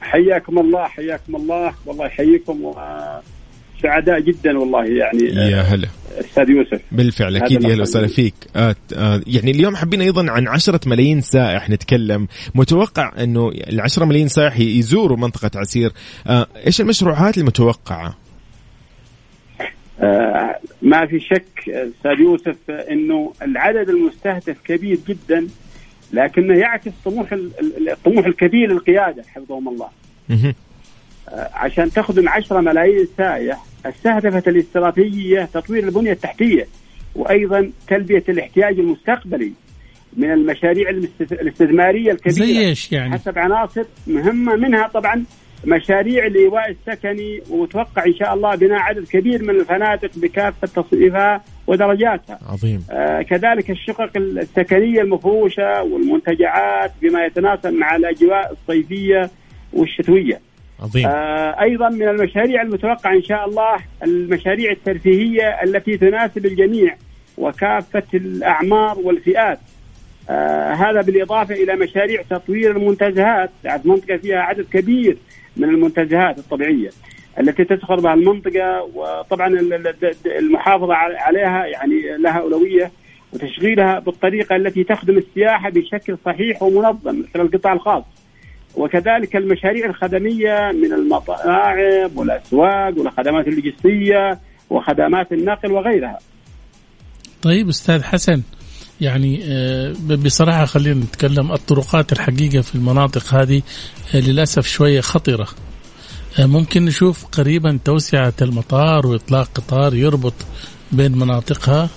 حياكم 0.00 0.58
الله 0.58 0.84
حياكم 0.84 1.36
الله. 1.36 1.74
والله 1.86 2.06
يحييكم 2.06 2.64
وسعداء 2.64 4.20
جدا 4.20 4.58
والله 4.58 4.84
يعني. 4.84 5.24
يا 5.50 5.60
هلا. 5.60 5.88
أستاذ 6.20 6.50
يوسف. 6.50 6.80
بالفعل 6.92 7.36
أكيد 7.36 7.62
يا 7.64 7.68
اللي 7.68 7.82
وسهلا 7.82 8.06
فيك. 8.06 8.34
آه 8.56 8.76
آه 8.96 9.20
يعني 9.26 9.50
اليوم 9.50 9.76
حابين 9.76 10.00
أيضا 10.00 10.30
عن 10.30 10.48
10 10.48 10.80
ملايين 10.86 11.20
سائح 11.20 11.70
نتكلم. 11.70 12.28
متوقع 12.54 13.12
إنه 13.22 13.48
ال 13.48 13.80
10 13.80 14.04
ملايين 14.04 14.28
سائح 14.28 14.58
يزوروا 14.60 15.16
منطقة 15.16 15.50
عسير. 15.56 15.92
آه 16.26 16.46
إيش 16.66 16.80
المشروعات 16.80 17.38
المتوقعة؟ 17.38 18.14
آه، 20.00 20.58
ما 20.82 21.06
في 21.06 21.20
شك 21.20 21.68
أستاذ 21.68 22.20
يوسف 22.20 22.70
إنه 22.70 23.32
العدد 23.42 23.88
المستهدف 23.88 24.56
كبير 24.64 24.98
جدا 25.08 25.46
لكنه 26.12 26.58
يعكس 26.58 26.90
طموح 27.04 27.32
ال- 27.32 27.50
ال- 27.60 27.88
الطموح 27.90 28.26
الكبير 28.26 28.72
للقيادة 28.72 29.22
حفظهم 29.34 29.68
الله. 29.68 29.88
آه، 31.28 31.50
عشان 31.54 31.90
تخدم 31.90 32.28
10 32.28 32.60
ملايين 32.60 33.08
سائح 33.16 33.64
استهدفت 33.86 34.48
الاستراتيجية 34.48 35.44
تطوير 35.54 35.84
البنية 35.84 36.12
التحتية 36.12 36.66
وأيضا 37.14 37.70
تلبية 37.88 38.24
الاحتياج 38.28 38.78
المستقبلي 38.78 39.52
من 40.16 40.32
المشاريع 40.32 40.90
الاستثمارية 40.90 42.12
الكبيرة 42.12 42.34
زي 42.46 42.58
إيش 42.68 42.92
يعني؟ 42.92 43.12
حسب 43.12 43.38
عناصر 43.38 43.84
مهمة 44.06 44.56
منها 44.56 44.88
طبعا 44.88 45.24
مشاريع 45.64 46.26
الايواء 46.26 46.70
السكني 46.70 47.42
ومتوقع 47.50 48.06
إن 48.06 48.14
شاء 48.14 48.34
الله 48.34 48.54
بناء 48.56 48.78
عدد 48.80 49.04
كبير 49.08 49.42
من 49.42 49.50
الفنادق 49.60 50.10
بكافة 50.16 50.66
تصنيفها 50.82 51.44
ودرجاتها. 51.68 52.38
عظيم 52.48 52.84
آه 52.90 53.22
كذلك 53.22 53.70
الشقق 53.70 54.10
السكنية 54.16 55.00
المفروشة 55.00 55.82
والمنتجعات 55.82 56.92
بما 57.02 57.24
يتناسب 57.24 57.72
مع 57.72 57.96
الأجواء 57.96 58.52
الصيفية 58.52 59.30
والشتوية. 59.72 60.40
عظيم 60.80 61.06
آه 61.06 61.60
أيضا 61.62 61.88
من 61.88 62.08
المشاريع 62.08 62.62
المتوقع 62.62 63.12
إن 63.12 63.22
شاء 63.22 63.48
الله 63.48 63.76
المشاريع 64.02 64.70
الترفيهية 64.70 65.62
التي 65.64 65.96
تناسب 65.96 66.46
الجميع 66.46 66.96
وكافة 67.38 68.02
الأعمار 68.14 68.98
والفئات. 68.98 69.58
آه 70.30 70.72
هذا 70.72 71.00
بالإضافة 71.00 71.54
إلى 71.54 71.76
مشاريع 71.76 72.22
تطوير 72.30 72.76
المنتزهات، 72.76 73.50
منطقه 73.84 74.16
فيها 74.16 74.38
عدد 74.38 74.66
كبير 74.72 75.16
من 75.56 75.68
المنتزهات 75.68 76.38
الطبيعية 76.38 76.90
التي 77.40 77.64
تدخل 77.64 77.96
بها 77.96 78.14
المنطقة 78.14 78.82
وطبعا 78.94 79.48
ال- 79.48 79.72
ال- 79.74 80.14
المحافظة 80.38 80.94
عليها 80.94 81.66
يعني 81.66 81.94
لها 82.22 82.40
أولوية 82.40 82.90
وتشغيلها 83.32 83.98
بالطريقة 83.98 84.56
التي 84.56 84.84
تخدم 84.84 85.18
السياحة 85.18 85.70
بشكل 85.70 86.18
صحيح 86.26 86.62
ومنظم 86.62 87.18
مثل 87.20 87.40
القطاع 87.40 87.72
الخاص. 87.72 88.04
وكذلك 88.76 89.36
المشاريع 89.36 89.86
الخدمية 89.86 90.72
من 90.72 90.92
المطاعم 90.92 92.10
والأسواق 92.16 92.98
والخدمات 92.98 93.48
اللوجستية 93.48 94.38
وخدمات 94.70 95.32
النقل 95.32 95.72
وغيرها. 95.72 96.18
طيب 97.42 97.68
أستاذ 97.68 98.02
حسن 98.02 98.42
يعني 99.00 99.40
آه، 99.44 99.92
بصراحة 100.24 100.64
خلينا 100.64 100.94
نتكلم 101.04 101.52
الطرقات 101.52 102.12
الحقيقة 102.12 102.60
في 102.60 102.74
المناطق 102.74 103.34
هذه 103.34 103.62
آه، 104.14 104.20
للأسف 104.20 104.66
شوية 104.66 105.00
خطرة 105.00 105.48
ممكن 106.46 106.84
نشوف 106.84 107.24
قريبا 107.26 107.78
توسعة 107.84 108.32
المطار 108.42 109.06
وإطلاق 109.06 109.48
قطار 109.54 109.94
يربط 109.94 110.34
بين 110.92 111.12
مناطقها. 111.18 111.88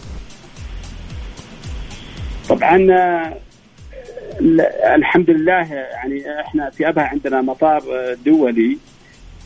طبعا 2.50 2.88
آه، 2.92 3.38
ال- 4.42 4.62
الحمد 4.96 5.30
لله 5.30 5.74
يعني 5.74 6.24
إحنا 6.42 6.70
في 6.70 6.90
أبها 6.90 7.04
عندنا 7.04 7.42
مطار 7.42 7.78
آه، 7.78 8.18
دولي 8.26 8.78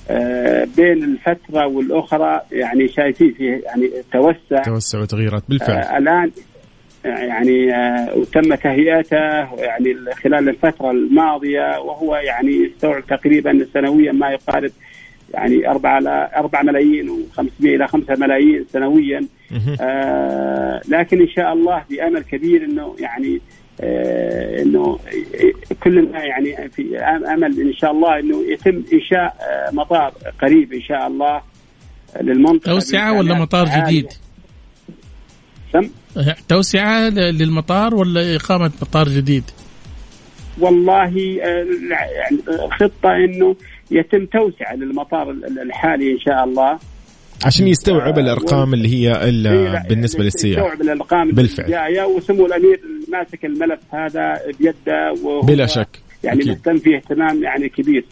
آه، 0.10 0.68
بين 0.78 1.04
الفترة 1.04 1.68
والأخرى 1.68 2.42
يعني 2.52 2.88
شايفين 2.88 3.34
فيه 3.38 3.62
يعني 3.66 3.92
توسع. 4.14 4.64
توسع 4.64 5.00
وتغييرات 5.02 5.44
بالفعل. 5.50 5.98
الآن 5.98 6.32
يعني 7.06 7.68
وتم 8.16 8.56
تهيئته 8.56 9.18
يعني 9.56 9.96
خلال 10.24 10.50
الفترة 10.50 10.92
الماضية 10.92 11.80
وهو 11.80 12.16
يعني 12.16 12.52
يستوعب 12.52 13.06
تقريبا 13.06 13.68
سنويا 13.74 14.12
ما 14.12 14.30
يقارب 14.32 14.72
يعني 15.36 15.70
4 15.70 16.00
4 16.36 16.64
ملايين 16.64 17.10
و500 17.10 17.42
إلى 17.64 17.88
5 17.88 18.16
ملايين 18.16 18.66
سنويا. 18.74 19.28
آه 19.82 20.82
لكن 20.90 21.22
إن 21.22 21.28
شاء 21.28 21.54
الله 21.54 21.84
بأمل 21.90 22.24
كبير 22.24 22.66
إنه 22.66 22.96
يعني 23.00 23.42
آه 23.82 24.62
إنه 24.62 25.00
كلنا 25.84 26.24
يعني 26.26 26.70
في 26.70 26.98
أمل 27.34 27.60
إن 27.62 27.74
شاء 27.74 27.92
الله 27.92 28.20
إنه 28.20 28.44
يتم 28.54 28.84
إنشاء 28.94 29.36
آه 29.42 29.72
مطار 29.74 30.14
قريب 30.42 30.74
إن 30.74 30.82
شاء 30.82 31.08
الله 31.08 31.42
للمنطقة 32.22 32.72
توسعة 32.74 33.14
ولا 33.18 33.40
مطار. 33.40 33.68
جديد؟ 33.78 34.08
سم 35.74 35.90
آه، 36.18 36.36
توسعة 36.50 37.10
للمطار 37.10 37.96
ولا 37.96 38.36
إقامة 38.36 38.72
مطار 38.82 39.10
جديد؟ 39.10 39.44
والله 40.60 41.40
آه، 41.44 41.66
يعني 41.92 42.38
الخطه 42.66 43.16
إنه 43.26 43.56
يتم 43.92 44.26
توسعة 44.26 44.76
للمطار 44.76 45.32
ال- 45.32 45.60
الحالي 45.62 46.12
إن 46.12 46.20
شاء 46.20 46.44
الله 46.44 46.80
عشان 47.46 47.68
يستوعب 47.68 48.20
الأرقام 48.20 48.74
اللي 48.74 48.88
هي 48.90 49.12
ال- 49.30 49.48
إيه، 49.48 49.74
لا، 49.74 49.84
بالنسبة 49.90 50.24
للسياح 50.24 50.58
يستوعب 50.64 50.82
الأرقام 50.82 51.32
بالفعل. 51.32 51.66
الجايه 51.66 52.04
وسمو 52.06 52.46
الأمير 52.46 52.82
ماسك 53.12 53.46
الملف 53.46 53.80
هذا 53.92 54.34
بيده 54.60 55.14
وهو 55.24 55.42
بلا 55.42 55.66
شك 55.66 55.88
يعني 56.24 56.40
أكيد. 56.40 56.50
مهتم 56.50 56.78
فيه 56.78 56.96
اهتمام 56.96 57.44
يعني 57.44 57.70
كبير 57.70 58.06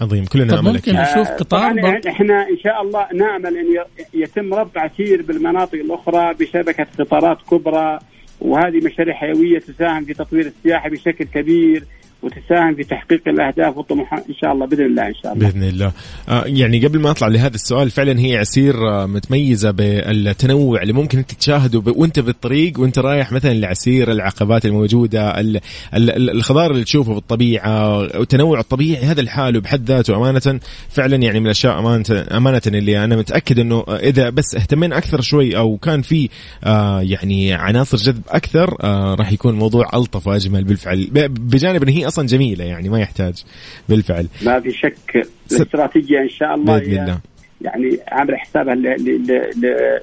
عظيم 0.00 0.24
كلنا 0.24 0.56
طب 0.56 0.64
ممكن. 0.64 0.92
نشوف 0.92 1.28
آه، 1.28 1.36
قطار 1.36 1.44
طبعاً 1.72 1.72
برضه؟ 1.92 2.10
إحنا 2.10 2.48
إن 2.48 2.58
شاء 2.64 2.82
الله 2.82 3.06
نأمل 3.14 3.56
أن 3.56 3.66
ي- 3.66 4.22
يتم 4.22 4.54
ربط 4.54 4.78
عسير 4.78 5.22
بالمناطق 5.22 5.74
الأخرى 5.74 6.34
بشبكة 6.34 6.86
قطارات 6.98 7.38
كبرى 7.50 7.98
وهذه 8.40 8.76
مشاريع 8.84 9.14
حيوية 9.14 9.58
تساهم 9.58 10.04
في 10.04 10.14
تطوير 10.14 10.46
السياحة 10.46 10.88
بشكل 10.90 11.24
كبير 11.24 11.84
وتساهم 12.22 12.74
في 12.74 12.84
تحقيق 12.84 13.28
الأهداف 13.28 13.76
والطموحات 13.76 14.24
إن 14.28 14.34
شاء 14.34 14.52
الله 14.52 14.66
بإذن 14.66 14.84
الله 14.84 15.06
إن 15.06 15.14
شاء 15.14 15.32
الله. 15.32 15.48
بإذن 15.48 15.62
الله 15.62 15.92
آه 16.28 16.44
يعني 16.46 16.86
قبل 16.86 17.00
ما 17.00 17.10
أطلع 17.10 17.28
لهذا 17.28 17.54
السؤال 17.54 17.90
فعلا 17.90 18.20
هي 18.20 18.36
عسير 18.36 18.88
آه 18.88 19.06
متميزة 19.06 19.70
بالتنوع 19.70 20.82
اللي 20.82 20.92
ممكن 20.92 21.18
أنت 21.18 21.32
تشاهده. 21.32 21.82
وأنت 21.86 22.20
بالطريق 22.20 22.80
وأنت 22.80 22.98
رايح 22.98 23.32
مثلا 23.32 23.54
لعسير 23.54 24.12
العقبات 24.12 24.66
الموجودة 24.66 25.40
ال... 25.40 25.56
ال... 25.94 26.10
ال... 26.10 26.30
الخضار 26.30 26.70
اللي 26.70 26.84
تشوفه 26.84 27.14
بالطبيعه 27.14 27.98
وتنوع 27.98 28.60
الطبيعي 28.60 29.04
هذا 29.04 29.20
الحال 29.20 29.60
بحد 29.60 29.84
ذاته 29.84 30.16
أمانة 30.16 30.60
فعلا 30.88 31.16
يعني 31.16 31.40
من 31.40 31.46
الأشياء 31.46 31.78
امانه 31.78 32.26
أمانة 32.36 32.62
اللي 32.66 33.04
أنا 33.04 33.16
متأكد 33.16 33.58
إنه 33.58 33.84
إذا 33.88 34.30
بس 34.30 34.54
اهتمينا 34.56 34.98
أكثر 34.98 35.20
شوي 35.20 35.56
أو 35.56 35.76
كان 35.76 36.02
في 36.02 36.28
آه 36.64 37.00
يعني 37.00 37.52
عناصر 37.52 37.96
جذب 37.96 38.22
أكثر 38.28 38.76
راح 39.18 39.32
يكون 39.32 39.52
الموضوع 39.52 39.90
ألطف 39.94 40.26
وأجمل 40.26 40.64
بالفعل 40.64 41.08
بجانب 41.28 41.82
إن 41.82 41.88
هي 41.88 42.07
أصلا 42.08 42.26
جميلة 42.26 42.64
يعني 42.64 42.88
ما 42.88 43.00
يحتاج 43.00 43.44
بالفعل. 43.88 44.26
ما 44.42 44.60
في 44.60 44.70
شك. 44.70 45.26
الاستراتيجية 45.52 46.18
إن 46.18 46.28
شاء 46.28 46.54
الله 46.54 46.78
بإذن 46.78 46.98
الله. 47.02 47.18
يعني 47.60 47.98
عامل 48.08 48.36
حسابها 48.36 48.74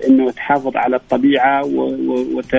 إنه 0.07 0.31
تحافظ 0.31 0.71
على 0.75 0.95
الطبيعة 0.95 1.65
وت 2.35 2.53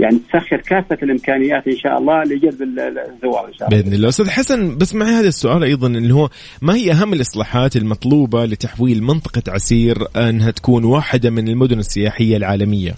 يعني 0.00 0.18
تسخر 0.28 0.56
كافة 0.56 0.98
الإمكانيات 1.02 1.66
إن 1.68 1.76
شاء 1.76 1.98
الله 1.98 2.22
لجذب 2.22 2.62
الزوار 2.62 3.48
إن 3.48 3.54
شاء 3.54 3.68
الله. 3.68 3.82
بإذن 3.82 3.94
الله. 3.94 4.08
أستاذ 4.08 4.30
حسن 4.30 4.78
بس 4.78 4.94
معي 4.94 5.10
هذا 5.10 5.28
السؤال 5.28 5.64
أيضا 5.64 5.86
اللي 5.86 6.14
هو 6.14 6.28
ما 6.62 6.74
هي 6.74 6.92
أهم 6.92 7.12
الإصلاحات 7.12 7.76
المطلوبة 7.76 8.44
لتحويل 8.44 9.02
منطقة 9.02 9.42
عسير 9.48 9.96
إنها 10.16 10.50
تكون 10.50 10.84
واحدة 10.84 11.30
من 11.30 11.48
المدن 11.48 11.78
السياحية 11.78 12.36
العالمية؟ 12.36 12.94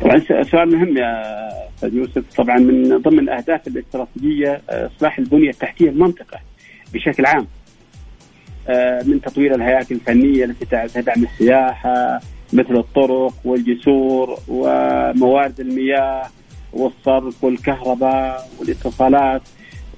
طبعا 0.00 0.18
سؤال 0.42 0.76
مهم 0.76 0.96
يا 0.96 1.22
أستاذ 1.76 1.94
يوسف. 1.94 2.24
طبعا 2.36 2.58
من 2.58 2.98
ضمن 2.98 3.18
الأهداف 3.18 3.66
الاستراتيجية 3.68 4.60
إصلاح 4.70 5.18
البنية 5.18 5.50
التحتية 5.50 5.88
المنطقة 5.90 6.40
بشكل 6.94 7.26
عام 7.26 7.46
من 9.06 9.20
تطوير 9.20 9.54
الهياكل 9.54 9.94
الفنية 9.94 10.44
التي 10.44 10.88
تدعم 10.94 11.24
السياحة 11.24 12.20
مثل 12.52 12.76
الطرق 12.76 13.34
والجسور 13.44 14.38
وموارد 14.48 15.60
المياه 15.60 16.22
والصرف 16.72 17.44
والكهرباء 17.44 18.48
والاتصالات. 18.60 19.42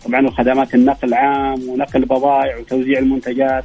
طبعا 0.05 0.27
وخدمات 0.27 0.75
النقل 0.75 1.09
العام 1.09 1.69
ونقل 1.69 2.01
البضائع 2.01 2.59
وتوزيع 2.59 2.99
المنتجات. 2.99 3.65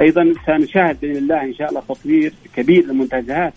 أيضا 0.00 0.32
سنشاهد 0.46 1.00
بإذن 1.00 1.16
الله 1.16 1.42
إن 1.42 1.54
شاء 1.54 1.68
الله 1.68 1.80
تطوير 1.80 2.32
كبير 2.56 2.86
للمنتزهات 2.86 3.52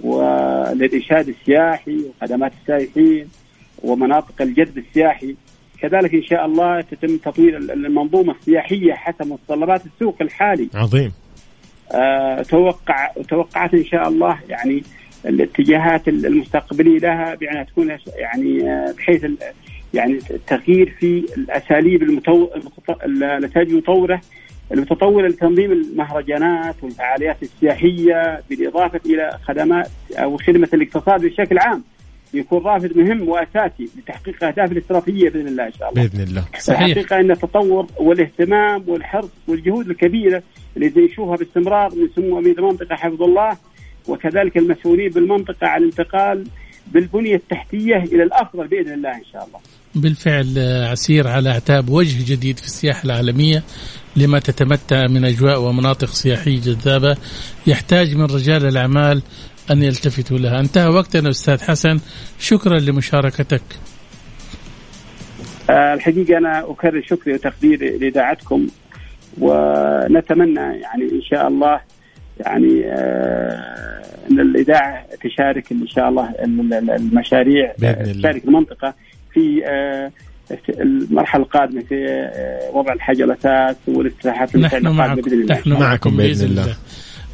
وللإرشاد 0.00 1.28
السياحي 1.28 1.98
وخدمات 2.04 2.52
السائحين 2.62 3.28
ومناطق 3.82 4.42
الجذب 4.42 4.78
السياحي. 4.78 5.34
كذلك 5.80 6.14
إن 6.14 6.22
شاء 6.22 6.46
الله 6.46 6.80
تتم 6.80 7.16
تطوير 7.16 7.56
المنظومة 7.56 8.34
السياحية 8.40 8.92
حسب 8.92 9.26
متطلبات 9.26 9.82
السوق 9.86 10.16
الحالي. 10.20 10.68
عظيم. 10.74 11.12
أه 11.92 12.42
توقع 12.42 13.10
توقعات 13.28 13.74
إن 13.74 13.84
شاء 13.84 14.08
الله 14.08 14.38
يعني 14.48 14.82
الاتجاهات 15.26 16.08
المستقبلية 16.08 16.98
لها 16.98 17.34
بأنها 17.34 17.62
تكون 17.62 17.96
يعني 18.16 18.62
بحيث 18.98 19.26
يعني 19.94 20.18
التغيير 20.30 20.94
في 21.00 21.24
الأساليب 21.36 22.02
المتو... 22.02 22.48
المتطوره 24.72 25.28
لتنظيم 25.28 25.72
المهرجانات 25.72 26.74
والفعاليات 26.82 27.36
السياحية 27.42 28.42
بالإضافة 28.50 29.00
إلى 29.06 29.38
خدمات 29.44 29.90
أو 30.12 30.36
خدمة 30.36 30.68
الاقتصاد 30.74 31.20
بشكل 31.24 31.58
عام 31.58 31.82
يكون 32.34 32.62
رافد 32.62 32.96
مهم 32.96 33.28
وأساسي 33.28 33.88
لتحقيق 33.98 34.44
اهداف 34.44 34.72
الاستراتيجية 34.72 35.30
بإذن 35.30 35.48
الله 35.48 35.66
إن 35.66 35.72
شاء 35.72 35.90
الله. 35.90 36.02
بإذن 36.02 36.22
الله. 36.22 36.44
صحيح. 36.58 36.80
الحقيقة 36.80 37.20
إن 37.20 37.30
التطور 37.30 37.86
والاهتمام 37.96 38.84
والحرص 38.88 39.30
والجهود 39.48 39.90
الكبيرة 39.90 40.42
اللي 40.76 40.92
نشوفها 40.96 41.36
باستمرار 41.36 41.94
من 41.94 42.08
سمو 42.16 42.38
امير 42.38 42.58
المنطقة 42.58 42.96
حفظه 42.96 43.24
الله 43.24 43.56
وكذلك 44.08 44.56
المسؤولين 44.56 45.10
بالمنطقة 45.10 45.66
على 45.66 45.84
الانتقال 45.84 46.44
بالبنية 46.92 47.34
التحتية 47.34 47.96
إلى 47.96 48.22
الأفضل 48.22 48.68
بإذن 48.68 48.92
الله 48.92 49.10
إن 49.10 49.24
شاء 49.32 49.46
الله. 49.46 49.58
بالفعل 49.94 50.58
عسير 50.90 51.28
على 51.28 51.50
أعتاب 51.50 51.90
وجه 51.90 52.32
جديد 52.32 52.58
في 52.58 52.64
السياحة 52.64 53.04
العالمية 53.04 53.62
لما 54.16 54.38
تتمتع 54.38 55.06
من 55.06 55.24
أجواء 55.24 55.60
ومناطق 55.60 56.08
سياحية 56.08 56.60
جذابة 56.60 57.16
يحتاج 57.66 58.14
من 58.14 58.24
رجال 58.24 58.66
الأعمال 58.66 59.22
أن 59.70 59.82
يلتفتوا 59.82 60.38
لها. 60.38 60.60
انتهى 60.60 60.86
وقتنا 60.86 61.30
أستاذ 61.30 61.62
حسن 61.62 62.00
شكرا 62.38 62.78
لمشاركتك. 62.78 63.62
آه 65.70 65.94
الحقيقة 65.94 66.38
أنا 66.38 66.70
أكرر 66.70 67.02
شكري 67.02 67.34
وتقديري 67.34 67.98
لإذاعتكم 67.98 68.66
ونتمنى 69.40 70.60
يعني 70.60 71.02
إن 71.12 71.22
شاء 71.22 71.48
الله 71.48 71.80
يعني 72.40 72.84
آه 72.86 74.04
أن 74.30 74.40
الإذاعة 74.40 75.06
تشارك 75.24 75.72
إن 75.72 75.86
شاء 75.86 76.08
الله 76.08 76.34
المشاريع 76.96 77.72
تشارك 78.12 78.44
المنطقة 78.44 78.94
في 79.32 79.66
آه 79.66 80.10
المرحلة 80.68 81.42
القادمة 81.42 81.82
في 81.82 82.30
وضع 82.72 82.92
الحجر 82.92 83.24
الاساس 83.24 83.76
والافتتاحات 83.88 84.56
نحن 84.56 84.86
معكم. 84.86 85.44
نحن 85.48 85.72
معكم 85.72 86.16
بإذن 86.16 86.46
الله. 86.46 86.76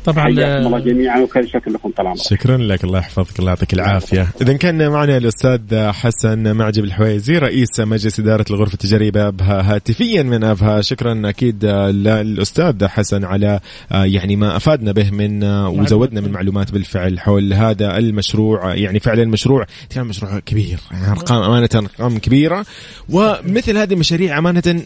طبعا 0.05 0.25
حياكم 0.25 0.67
الله 0.67 0.79
جميعا 0.79 1.21
وكل 1.21 1.49
شكر 1.49 1.71
لكم 1.71 1.91
طال 1.91 2.07
عمرك. 2.07 2.23
شكرا 2.23 2.57
لك 2.57 2.85
الله 2.85 2.99
يحفظك 2.99 3.39
الله 3.39 3.51
يعطيك 3.51 3.75
العافية. 3.75 4.29
اذا 4.43 4.53
كان 4.53 4.89
معنا 4.89 5.17
الأستاذ 5.17 5.91
حسن 5.91 6.57
معجب 6.57 6.85
الحويزي 6.85 7.39
رئيس 7.39 7.81
مجلس 7.81 8.21
إدارة 8.21 8.45
الغرفة 8.51 8.75
التجارية 8.75 9.11
بأبها 9.11 9.75
هاتفيا 9.75 10.23
من 10.23 10.45
أبها. 10.45 10.81
شكرا 10.81 11.23
أكيد 11.25 11.65
للأستاذ 11.65 12.87
حسن 12.87 13.25
على 13.25 13.61
يعني 13.91 14.37
ما 14.37 14.57
أفادنا 14.57 14.93
به 14.93 15.11
من 15.11 15.45
وزودنا 15.45 16.21
من 16.21 16.33
معلومات 16.33 16.73
بالفعل 16.73 17.21
حول 17.21 17.53
هذا 17.53 17.99
المشروع. 17.99 18.75
يعني 18.75 19.01
فعلا 19.01 19.25
مشروع 19.25 19.67
كان 19.91 20.07
مشروع 20.07 20.39
كبير 20.39 20.79
يعني 20.91 21.11
أرقام 21.11 21.43
أمانة 21.43 21.69
أرقام 21.75 22.19
كبيرة. 22.19 22.67
ومثل 23.09 23.79
هذه 23.79 23.93
المشاريع 23.93 24.39
أمانة 24.39 24.83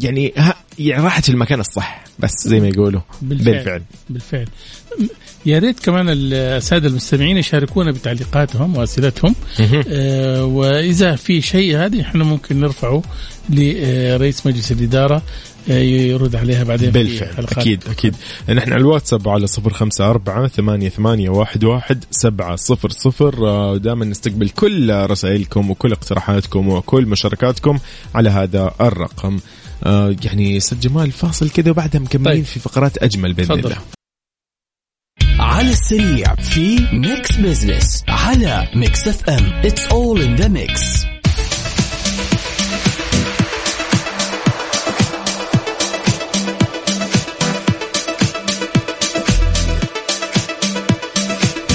يعني 0.00 0.34
يعني 0.78 1.02
راحت 1.02 1.24
في 1.24 1.30
المكان 1.30 1.60
الصح. 1.60 2.09
بس 2.22 2.48
زي 2.48 2.60
ما 2.60 2.68
يقولوا 2.68 3.00
بالفعل 3.22 3.54
بالفعل, 3.54 3.82
بالفعل. 4.10 4.46
يا 5.46 5.58
ريت 5.58 5.80
كمان 5.80 6.06
السادة 6.08 6.88
المستمعين 6.88 7.36
يشاركونا 7.36 7.90
بتعليقاتهم 7.90 8.76
وأسئلتهم. 8.76 9.34
آه 9.88 10.44
وإذا 10.44 11.16
في 11.16 11.40
شيء 11.40 11.76
هذه 11.76 12.00
إحنا 12.00 12.24
ممكن 12.24 12.60
نرفعه 12.60 13.02
لرئيس 13.48 14.46
مجلس 14.46 14.72
الإدارة 14.72 15.22
يرد 15.68 16.36
عليها 16.36 16.64
بعدين 16.64 16.90
بالفعل 16.90 17.44
أكيد 17.44 17.84
أكيد. 17.90 18.16
نحن 18.48 18.72
على 18.72 18.80
الواتساب 18.80 19.28
على 19.28 19.46
صفر 19.46 19.72
خمسة 19.72 20.10
أربعة 20.10 20.48
ثمانية, 20.48 20.88
ثمانية 20.88 21.30
واحد, 21.30 21.64
واحد 21.64 22.04
سبعة 22.10 22.56
صفر 22.56 22.90
صفر. 22.90 23.76
دائما 23.76 24.04
نستقبل 24.04 24.48
كل 24.48 24.90
رسائلكم 24.90 25.70
وكل 25.70 25.92
اقتراحاتكم 25.92 26.68
وكل 26.68 27.06
مشاركاتكم 27.06 27.78
على 28.14 28.30
هذا 28.30 28.74
الرقم. 28.80 29.38
آه 29.84 30.16
يعني 30.24 30.56
أستاذ 30.56 30.80
جمال 30.80 31.12
فاصل 31.12 31.50
كذا 31.50 31.70
وبعدها 31.70 32.00
مكملين 32.00 32.34
طيب. 32.34 32.44
في 32.44 32.60
فقرات 32.60 32.98
أجمل 32.98 33.32
بإذن 33.32 33.58
الله. 33.58 33.76
على 35.38 35.70
السريع 35.70 36.34
في 36.34 36.86
ميكس 36.92 37.36
بزنس 37.36 38.04
على 38.08 38.68
ميكس 38.74 39.08
اف 39.08 39.28
ام 39.30 39.44
it's 39.64 39.86
all 39.86 40.22
in 40.22 40.34
the 40.34 40.48
mix 40.48 41.04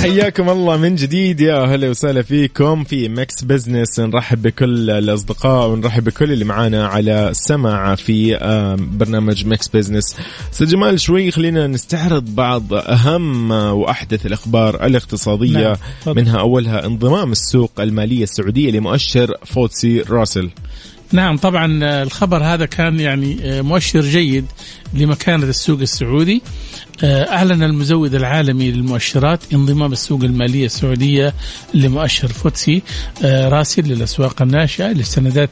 حياكم 0.05 0.49
الله 0.49 0.77
من 0.77 0.95
جديد 0.95 1.39
يا 1.39 1.63
أهلا 1.63 1.89
وسهلا 1.89 2.21
فيكم 2.21 2.83
في 2.83 3.09
مكس 3.09 3.43
بزنس. 3.43 3.99
نرحب 3.99 4.41
بكل 4.41 4.89
الأصدقاء 4.89 5.69
ونرحب 5.69 6.03
بكل 6.03 6.31
اللي 6.31 6.45
معانا 6.45 6.87
على 6.87 7.29
السمع 7.29 7.95
في 7.95 8.37
برنامج 8.77 9.45
مكس 9.45 9.67
بزنس. 9.67 10.15
أستاذ 10.53 10.67
جمال 10.67 10.99
شوي 10.99 11.31
خلينا 11.31 11.67
نستعرض 11.67 12.35
بعض 12.35 12.73
أهم 12.73 13.51
وأحدث 13.51 14.25
الأخبار 14.25 14.85
الاقتصادية. 14.85 15.77
نعم. 16.07 16.15
منها 16.15 16.39
أولها 16.39 16.85
انضمام 16.85 17.31
السوق 17.31 17.71
المالية 17.79 18.23
السعودية 18.23 18.71
لمؤشر 18.71 19.33
فوتسي 19.45 20.01
راسل. 20.01 20.49
نعم 21.11 21.37
طبعا 21.37 21.79
الخبر 22.03 22.43
هذا 22.43 22.65
كان 22.65 22.99
يعني 22.99 23.61
مؤشر 23.61 24.01
جيد 24.01 24.45
لمكانة 24.93 25.43
السوق 25.43 25.79
السعودي. 25.79 26.41
أعلن 27.03 27.63
المزود 27.63 28.15
العالمي 28.15 28.71
للمؤشرات 28.71 29.39
انضمام 29.53 29.91
السوق 29.91 30.23
المالية 30.23 30.65
السعودية 30.65 31.33
لمؤشر 31.73 32.27
فوتسي 32.27 32.81
راسل 33.23 33.83
للأسواق 33.83 34.41
الناشئة 34.41 34.87
للسندات 34.87 35.49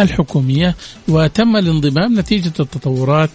الحكومية 0.00 0.74
وتم 1.08 1.56
الانضمام 1.56 2.18
نتيجة 2.18 2.52
التطورات 2.60 3.30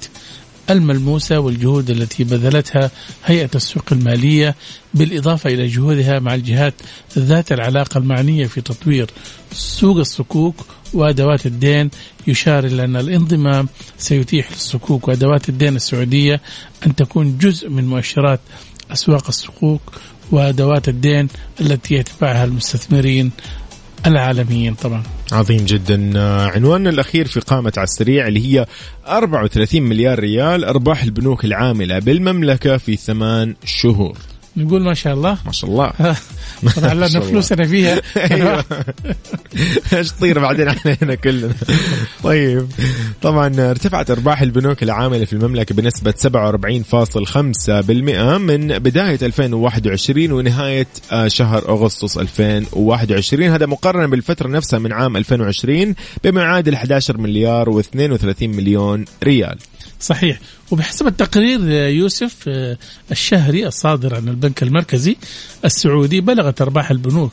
الملموسة 0.70 1.40
والجهود 1.40 1.90
التي 1.90 2.24
بذلتها 2.24 2.92
هيئة 3.26 3.50
السوق 3.56 3.84
المالية 3.92 4.56
بالإضافة 4.94 5.50
إلى 5.50 5.68
جهودها 5.68 6.20
مع 6.20 6.36
الجهات 6.36 6.74
ذات 7.18 7.52
العلاقة 7.52 7.98
المعنية 7.98 8.48
في 8.48 8.62
تطوير 8.62 9.10
سوق 9.54 9.98
الصكوك 9.98 10.56
وأدوات 10.94 11.46
الدين. 11.46 11.90
يشار 12.28 12.66
إلى 12.66 12.84
أن 12.84 12.96
الانضمام 12.96 13.68
سيتيح 13.98 14.52
للصكوك 14.52 15.08
وأدوات 15.08 15.50
الدين 15.50 15.76
السعودية 15.76 16.42
أن 16.86 16.96
تكون 16.96 17.38
جزء 17.38 17.70
من 17.70 17.88
مؤشرات 17.88 18.40
أسواق 18.92 19.28
الصكوك 19.28 19.82
وأدوات 20.32 20.90
الدين 20.90 21.28
التي 21.62 21.96
يتبعها 21.96 22.44
المستثمرين 22.44 23.32
العالميين 24.08 24.74
طبعا. 24.74 25.04
عظيم 25.32 25.66
جدا. 25.66 26.12
آه، 26.16 26.48
عنواننا 26.48 26.90
الأخير 26.90 27.28
في 27.28 27.40
قامة 27.40 27.74
على 27.78 27.84
السريع 27.84 28.28
اللي 28.28 28.54
هي 28.54 28.66
34 29.08 29.84
مليار 29.84 30.20
ريال 30.20 30.66
أرباح 30.66 31.04
البنوك 31.04 31.46
العاملة 31.46 32.00
بالمملكة 32.00 32.78
في 32.78 32.96
ثمان 32.96 33.56
شهور. 33.66 34.18
نقول 34.58 34.84
ما 34.84 34.94
شاء 34.94 35.14
الله. 35.14 35.38
ما 35.46 35.52
شاء 35.52 35.70
الله. 35.70 35.92
طبعا 36.76 36.94
لنا 36.94 37.08
فلوسنا 37.08 37.68
فيها. 37.68 38.02
أيوة. 38.32 38.66
إيش 39.94 40.12
تطير 40.12 40.40
بعدين 40.40 40.68
علينا 40.70 41.16
كلنا. 41.16 41.54
طيب. 42.24 42.68
طبعا 43.22 43.72
ارتفعت 43.72 44.12
أرباح 44.12 44.42
البنوك 44.42 44.84
العاملة 44.84 45.26
في 45.26 45.34
المملكة 45.34 45.76
بنسبة 45.76 46.12
47.5% 46.12 47.90
من 48.40 48.68
بداية 48.68 49.20
2021 49.22 50.32
ونهاية 50.32 50.88
آه، 51.12 51.28
شهر 51.28 51.70
أغسطس 51.70 52.18
2021 52.18 53.44
هذا 53.44 53.66
مقارنة 53.66 54.06
بالفترة 54.06 54.48
نفسها 54.48 54.80
من 54.80 54.94
عام 54.94 55.18
2020 55.18 55.96
بما 56.24 56.42
يعادل 56.42 56.74
11 56.74 57.18
مليار 57.18 57.82
و32 57.82 58.42
مليون 58.42 59.06
ريال. 59.24 59.58
صحيح. 60.00 60.40
وبحسب 60.72 61.08
التقرير 61.08 61.60
آه، 61.64 61.88
يوسف 61.88 62.36
آه، 62.48 62.78
الشهري 63.12 63.68
الصادر 63.68 64.16
عن 64.16 64.28
البنك 64.28 64.64
المركزي 64.64 65.16
السعودي 65.66 66.22
بلغت 66.22 66.62
أرباح 66.62 66.92
البنوك 66.92 67.32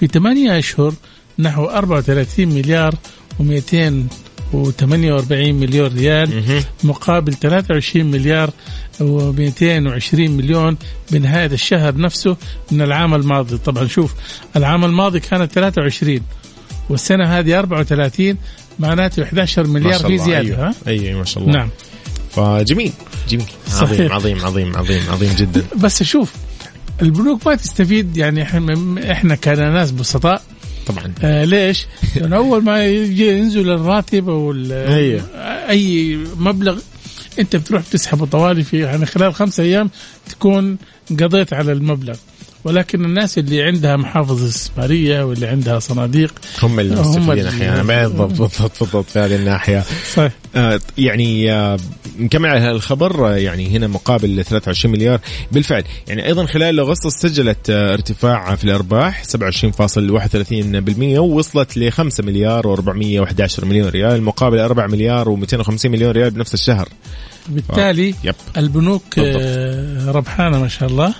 في 0.00 0.06
ثمانية 0.06 0.58
أشهر 0.58 0.94
نحو 1.38 1.64
34 1.64 2.48
مليار 2.48 2.94
و248 3.40 5.32
مليون 5.32 5.96
ريال 5.96 6.62
مقابل 6.84 7.34
23 7.34 8.06
مليار 8.06 8.50
و220 8.98 10.14
مليون 10.14 10.76
بنهاية 11.12 11.46
الشهر 11.46 11.96
نفسه 11.96 12.36
من 12.70 12.82
العام 12.82 13.14
الماضي. 13.14 13.58
طبعا 13.58 13.86
شوف 13.86 14.14
العام 14.56 14.84
الماضي 14.84 15.20
كانت 15.20 15.52
23 15.52 16.20
والسنة 16.90 17.24
هذه 17.24 17.58
34 17.58 18.36
معناته 18.78 19.22
11 19.22 19.66
ما 19.66 19.72
مليار 19.80 20.00
في 20.00 20.18
زيادة 20.18 20.48
أيوة. 20.48 20.68
ها؟ 20.68 20.74
أيوه 20.86 21.18
ما 21.18 21.24
شاء 21.24 21.42
الله. 21.42 21.54
نعم. 21.54 21.68
فجميل 22.30 22.92
جميل 23.28 23.46
عظيم 23.68 23.96
صحيح. 23.96 24.12
عظيم 24.12 24.44
عظيم 24.44 24.76
عظيم 24.76 25.02
عظيم 25.10 25.32
جدا 25.38 25.64
بس 25.76 26.02
شوف 26.02 26.32
البنوك 27.02 27.46
ما 27.46 27.54
تستفيد 27.54 28.16
يعني 28.16 28.42
إحنا 28.42 28.74
إحنا 29.12 29.34
كناس 29.34 29.90
بسطاء 29.90 30.42
طبعا 30.86 31.14
آه 31.22 31.44
ليش؟ 31.44 31.86
لأن 32.16 32.32
أول 32.32 32.64
ما 32.64 32.86
يجي 32.86 33.28
ينزل 33.28 33.70
الراتب 33.70 34.28
أيوه. 34.70 35.22
أي 35.70 36.18
مبلغ 36.36 36.78
أنت 37.38 37.56
بتروح 37.56 37.82
تسحبه 37.82 38.26
طوالي 38.26 38.64
في 38.64 38.78
يعني 38.78 39.06
خلال 39.06 39.34
خمسة 39.34 39.62
أيام 39.62 39.90
تكون 40.28 40.78
قضيت 41.10 41.52
على 41.52 41.72
المبلغ 41.72 42.16
ولكن 42.64 43.04
الناس 43.04 43.38
اللي 43.38 43.62
عندها 43.62 43.96
محافظ 43.96 44.44
استثمارية 44.44 45.22
واللي 45.22 45.46
عندها 45.46 45.78
صناديق 45.78 46.34
هم 46.62 46.80
اللي 46.80 47.00
مستفيدين 47.00 47.46
أحيانا 47.46 47.82
بالضبط 47.82 48.38
بالضبط 48.40 48.80
بالضبط 48.80 49.04
في 49.10 49.18
هذه 49.18 49.36
الناحية. 49.36 49.84
صحيح. 50.14 50.32
آه، 50.56 50.80
يعني 50.98 51.52
آه، 51.52 51.78
نكمل 52.18 52.48
على 52.48 52.60
هذا 52.60 52.70
الخبر 52.70 53.28
آه، 53.28 53.36
يعني 53.36 53.68
هنا 53.68 53.86
مقابل 53.86 54.44
23 54.44 54.94
مليار. 54.94 55.20
بالفعل 55.52 55.84
يعني 56.08 56.26
أيضا 56.26 56.46
خلال 56.46 56.80
أغسطس 56.80 57.12
سجلت 57.20 57.70
آه، 57.70 57.92
ارتفاع 57.92 58.54
في 58.54 58.64
الأرباح 58.64 59.24
27.31% 59.24 61.18
ووصلت 61.18 61.76
ل 61.76 61.92
5 61.92 62.24
مليار 62.24 62.76
و411 62.76 63.64
مليون 63.64 63.88
ريال 63.88 64.22
مقابل 64.22 64.58
4 64.58 64.86
مليار 64.86 65.36
و250 65.36 65.86
مليون 65.86 66.10
ريال 66.10 66.30
بنفس 66.30 66.54
الشهر. 66.54 66.88
بالتالي 67.48 68.14
يب. 68.24 68.34
البنوك 68.56 69.20
بالضبط. 69.20 69.42
آه، 69.44 70.10
ربحانة 70.10 70.60
ما 70.60 70.68
شاء 70.68 70.88
الله. 70.88 71.14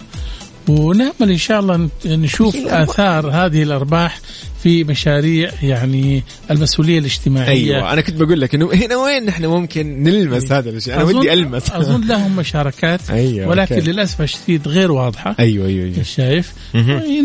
ونأمل 0.69 1.31
إن 1.31 1.37
شاء 1.37 1.61
الله 1.61 1.89
نشوف 2.07 2.57
آثار 2.57 3.31
هذه 3.31 3.63
الأرباح 3.63 4.21
في 4.63 4.85
مشاريع 4.85 5.51
يعني 5.63 6.23
المسؤولية 6.51 6.99
الاجتماعية. 6.99 7.77
أيوه 7.77 7.93
أنا 7.93 8.01
كنت 8.01 8.17
بقول 8.17 8.41
لك 8.41 8.55
إنه 8.55 8.71
هنا 8.73 8.97
وين 8.97 9.25
نحن 9.27 9.47
ممكن 9.47 10.03
نلمس 10.03 10.53
هذا 10.53 10.71
الشيء؟ 10.71 10.95
أنا 10.95 11.03
ودي 11.03 11.33
ألمس. 11.33 11.71
أظن 11.71 12.07
لهم 12.07 12.37
مشاركات 12.37 13.01
أيوة، 13.11 13.49
ولكن 13.49 13.75
أوكي. 13.75 13.91
للأسف 13.91 14.21
الشديد 14.21 14.69
غير 14.69 14.93
واضحة. 14.93 15.37
أيوه 15.39 15.67
أيوه 15.67 15.85
أيوه. 15.85 16.03
شايف. 16.03 16.53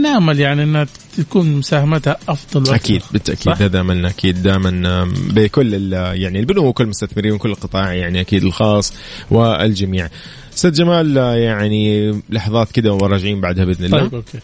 نامل 0.04 0.40
يعني 0.40 0.64
إنها 0.64 0.88
تكون 1.18 1.56
مساهمتها 1.56 2.18
أفضل 2.30 2.60
وأكثر. 2.60 2.76
أكيد 2.76 3.02
بالتأكيد؟ 3.12 3.54
هذا 3.62 3.82
املنا 3.82 4.10
أكيد 4.10 4.44
دائما 4.44 5.04
بكل 5.30 5.76
ال- 5.76 6.22
يعني 6.22 6.40
البنوك 6.40 6.66
وكل 6.66 6.84
المستثمرين 6.84 7.32
وكل 7.32 7.50
القطاع 7.50 7.94
يعني 7.94 8.22
أكيد 8.22 8.44
الخاص 8.44 8.94
والجميع. 9.32 10.10
أستاذ 10.56 10.72
جمال 10.72 11.18
يعني 11.18 12.12
لحظات 12.30 12.72
كده 12.72 12.94
وراجعين 12.94 13.42
بعدها 13.42 13.66
بإذن 13.66 13.86
الله. 13.86 14.00
طيب 14.00 14.16
okay. 14.16 14.40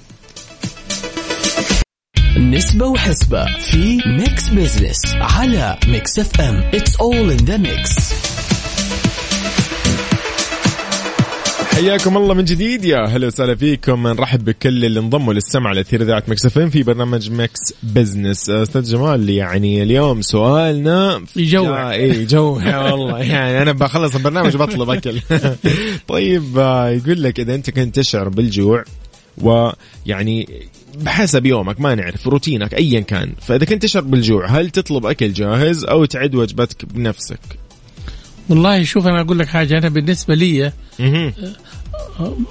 نسبة 2.38 2.86
وحسبة 2.86 3.46
في 3.46 4.02
ميكس 4.06 4.50
بزنس 4.50 5.02
على 5.16 5.78
ميكس 5.88 6.20
أف 6.20 6.42
أم. 6.42 6.64
It's 6.74 6.96
all 6.96 7.32
in 7.32 7.38
the 7.38 7.58
mix 7.58 8.14
حياكم 11.82 12.18
الله 12.18 12.34
من 12.34 12.46
جديد. 12.46 12.86
يا 12.86 13.06
هلا 13.06 13.28
وسهلا 13.28 13.56
فيكم. 13.56 14.08
نرحب 14.08 14.46
بكل 14.46 14.86
اللي 14.86 15.00
انضموا 15.00 15.34
للسمع 15.34 15.70
على 15.70 15.82
أثير 15.82 16.02
إذاعة 16.02 16.24
مكس 16.28 16.46
إف 16.46 16.53
إم 16.53 16.60
في 16.60 16.84
برنامج 16.84 17.32
مكس 17.32 17.74
بزنس. 17.84 18.50
أستاذ 18.50 18.84
جمال 18.84 19.30
يعني 19.30 19.84
اليوم 19.84 20.22
سؤالنا 20.22 21.22
يجوع. 21.36 21.92
إي 21.92 22.10
يجوع 22.10 22.92
والله. 22.92 23.20
يعني 23.20 23.62
أنا 23.62 23.72
بخلص 23.72 24.16
البرنامج 24.16 24.58
بطلب 24.58 24.90
أكل. 24.90 25.20
طيب 26.08 26.58
آه، 26.58 26.90
يقول 26.90 27.24
لك 27.24 27.40
إذا 27.40 27.56
أنت 27.56 27.70
كنت 27.70 27.96
تشعر 27.96 28.30
بالجوع 28.30 28.84
ويعني 29.38 30.50
بحسب 30.98 31.46
يومك 31.46 31.82
ما 31.82 31.96
نعرف 31.96 32.28
روتينك 32.28 32.74
ايا 32.74 33.00
كان 33.00 33.34
فإذا 33.42 33.66
كنت 33.66 33.84
تشعر 33.84 34.04
بالجوع 34.04 34.48
هل 34.48 34.70
تطلب 34.70 35.06
أكل 35.06 35.34
جاهز 35.34 35.86
أو 35.86 36.06
تعد 36.06 36.36
وجبتك 36.36 36.86
بنفسك؟ 36.86 37.40
والله 38.50 38.84
شوف 38.84 39.08
أنا 39.08 39.22
أقول 39.22 39.40
لك 39.40 39.48
حاجة 39.48 39.78
أنا 39.78 39.90
بالنسبة 39.90 40.36
لي 40.36 40.72
مهم. 41.00 41.34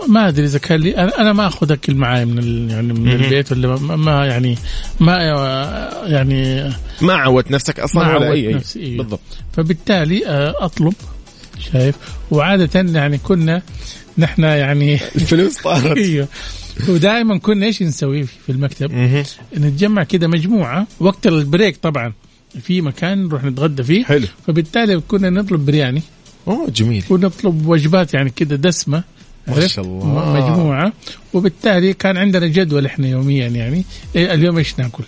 ما 0.09 0.29
أدري 0.29 0.44
إذا 0.44 0.59
كان 0.59 0.81
لي 0.81 0.94
أنا 0.96 1.33
ما 1.33 1.46
أخذ 1.46 1.73
أكل 1.73 1.94
معي 1.94 2.25
من 2.25 2.38
ال 2.38 2.70
يعني 2.70 2.92
من. 2.92 3.12
البيت 3.12 3.53
ولا 3.53 3.77
ما, 3.77 3.96
ما 3.96 4.27
يعني 4.27 4.59
ما 5.01 5.16
يعني 6.07 6.70
ما 7.03 7.14
عودت 7.14 7.51
نفسك 7.51 7.81
أصلا 7.81 8.05
ما 8.05 8.12
عودت 8.12 8.31
أي. 8.31 8.55
نفسي، 8.55 8.81
إيه. 8.81 8.99
بالضبط. 8.99 9.20
فبالتالي 9.53 10.27
آه، 10.27 10.55
أطلب 10.59 10.94
شايف. 11.73 11.94
وعادة 12.31 12.99
يعني 12.99 13.18
كنا 13.18 13.62
نحن 14.18 14.42
يعني 14.42 14.94
الفلوس 15.16 15.57
طارت. 15.57 15.96
أيوه. 15.99 16.29
ودائما 16.88 17.38
كنا 17.38 17.66
إيش 17.66 17.83
نسوي 17.83 18.23
في 18.23 18.53
المكتب؟ 18.53 18.92
نتجمع 19.57 20.03
كده 20.03 20.29
مجموعة 20.29 20.87
وقت 21.01 21.27
البريك 21.27 21.77
طبعا. 21.77 22.12
في 22.62 22.81
مكان 22.81 23.27
نروح 23.27 23.44
نتغدى 23.44 23.83
فيه. 23.83 24.05
حلو. 24.05 24.27
فبالتالي 24.46 25.01
كنا 25.01 25.31
نطلب 25.31 25.66
برياني. 25.66 26.03
أوه 26.49 26.70
جميل. 26.70 27.05
ونطلب 27.11 27.66
وجبات 27.66 28.14
يعني 28.14 28.31
كده 28.31 28.57
دسمة. 28.57 29.03
ما؟ 29.51 29.67
شاء 29.67 29.85
الله. 29.85 30.33
مجموعة 30.33 30.93
وبالتالي 31.33 31.93
كان 31.93 32.17
عندنا 32.17 32.47
جدول 32.47 32.87
إحنا 32.87 33.09
يوميا 33.09 33.49
يعني 33.49 33.85
إيه 34.17 34.35
اليوم 34.35 34.59
إيش 34.59 34.79
ناكل 34.79 35.05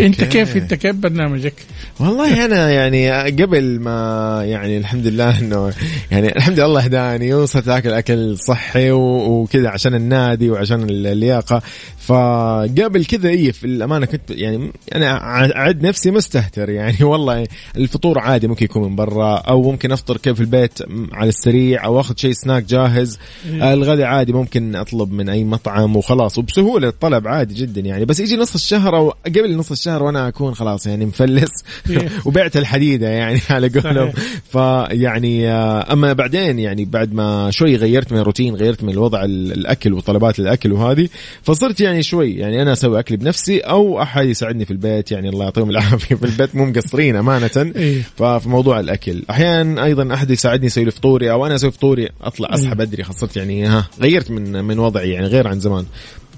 أنت 0.00 0.24
كيف 0.24 0.56
أنت 0.56 0.74
كيف 0.74 0.96
برنامجك؟ 0.96 1.54
والله 2.00 2.44
أنا 2.44 2.70
يعني 2.70 3.10
قبل 3.10 3.80
ما 3.80 4.40
يعني 4.44 4.78
الحمد 4.78 5.06
لله 5.06 5.38
إنه 5.38 5.72
يعني 6.10 6.36
الحمد 6.36 6.60
لله 6.60 6.80
هداني 6.80 7.34
وصرت 7.34 7.68
آكل 7.68 7.90
أكل 7.90 8.38
صحي 8.38 8.90
وكذا 8.90 9.68
عشان 9.68 9.94
النادي 9.94 10.50
وعشان 10.50 10.82
اللياقة. 10.90 11.62
فقبل 12.08 13.04
كذا 13.04 13.28
اي 13.28 13.52
في 13.52 13.64
الأمانة 13.64 14.06
كنت 14.06 14.30
يعني 14.30 14.72
أنا 14.94 15.24
أعد 15.56 15.82
نفسي 15.82 16.10
مستهتر 16.10 16.70
يعني 16.70 17.04
والله 17.10 17.46
الفطور 17.76 18.18
عادي 18.18 18.48
ممكن 18.48 18.64
يكون 18.64 18.82
من 18.82 18.96
برا 18.96 19.34
أو 19.36 19.62
ممكن 19.62 19.92
أفطر 19.92 20.16
كيف 20.16 20.34
في 20.34 20.40
البيت 20.40 20.78
على 21.12 21.28
السريع 21.28 21.84
أو 21.84 22.00
أخذ 22.00 22.14
شيء 22.16 22.32
سناك 22.32 22.64
جاهز. 22.64 23.18
الغداء 23.46 24.06
عادي 24.06 24.32
ممكن 24.32 24.76
أطلب 24.76 25.12
من 25.12 25.28
أي 25.28 25.44
مطعم 25.44 25.96
وخلاص 25.96 26.38
وبسهولة 26.38 26.88
الطلب 26.88 27.28
عادي 27.28 27.54
جدا 27.54 27.80
يعني. 27.80 28.04
بس 28.04 28.20
يجي 28.20 28.36
نص 28.36 28.54
الشهر 28.54 28.96
أو 28.96 29.14
قبل 29.26 29.56
نص 29.58 29.70
الشهر 29.70 30.02
وأنا 30.02 30.28
أكون 30.28 30.54
خلاص 30.54 30.86
يعني 30.86 31.06
مفلس 31.06 31.50
إيه. 31.90 32.08
وبعت 32.26 32.56
الحديدة 32.56 33.08
يعني 33.08 33.40
على 33.50 33.68
قولهم 33.68 34.12
فيعني 34.52 35.48
آه، 35.52 35.92
أما 35.92 36.12
بعدين 36.12 36.58
يعني 36.58 36.84
بعد 36.84 37.12
ما 37.12 37.50
شوي 37.50 37.76
غيرت 37.76 38.12
من 38.12 38.18
الروتين 38.18 38.54
غيرت 38.54 38.84
من 38.84 38.90
الوضع 38.90 39.24
ال- 39.24 39.52
الأكل 39.52 39.92
وطلبات 39.92 40.38
الأكل 40.38 40.72
وهذه 40.72 41.08
فصرت 41.42 41.80
يعني 41.80 42.02
شوي 42.02 42.32
يعني 42.34 42.62
أنا 42.62 42.72
أسوي 42.72 42.98
اكلي 42.98 43.16
بنفسي 43.16 43.58
أو 43.58 44.02
أحد 44.02 44.26
يساعدني 44.26 44.64
في 44.64 44.70
البيت 44.70 45.12
يعني 45.12 45.28
الله 45.28 45.44
يعطيهم 45.44 45.70
العافية 45.70 46.14
في 46.14 46.24
البيت 46.26 46.56
مو 46.56 46.64
مقصرين 46.64 47.16
أمانة 47.16 47.50
إيه. 47.76 48.02
ففي 48.16 48.48
موضوع 48.48 48.80
الأكل 48.80 49.22
أحيانا 49.30 49.84
أيضا 49.84 50.14
أحد 50.14 50.30
يساعدني 50.30 50.66
يسوي 50.66 50.84
لي 50.84 50.90
فطوري 50.90 51.30
أو 51.30 51.46
أنا 51.46 51.54
أسوي 51.54 51.70
فطوري 51.70 52.08
أطلع 52.22 52.54
اصحى 52.54 52.68
إيه. 52.68 52.74
بدري 52.74 53.02
خاصة 53.02 53.28
يعني 53.36 53.66
ها 53.66 53.86
غيرت 54.00 54.30
من 54.30 54.64
من 54.64 54.78
وضعي 54.78 55.10
يعني 55.10 55.26
غير 55.26 55.48
عن 55.48 55.60
زمان 55.60 55.84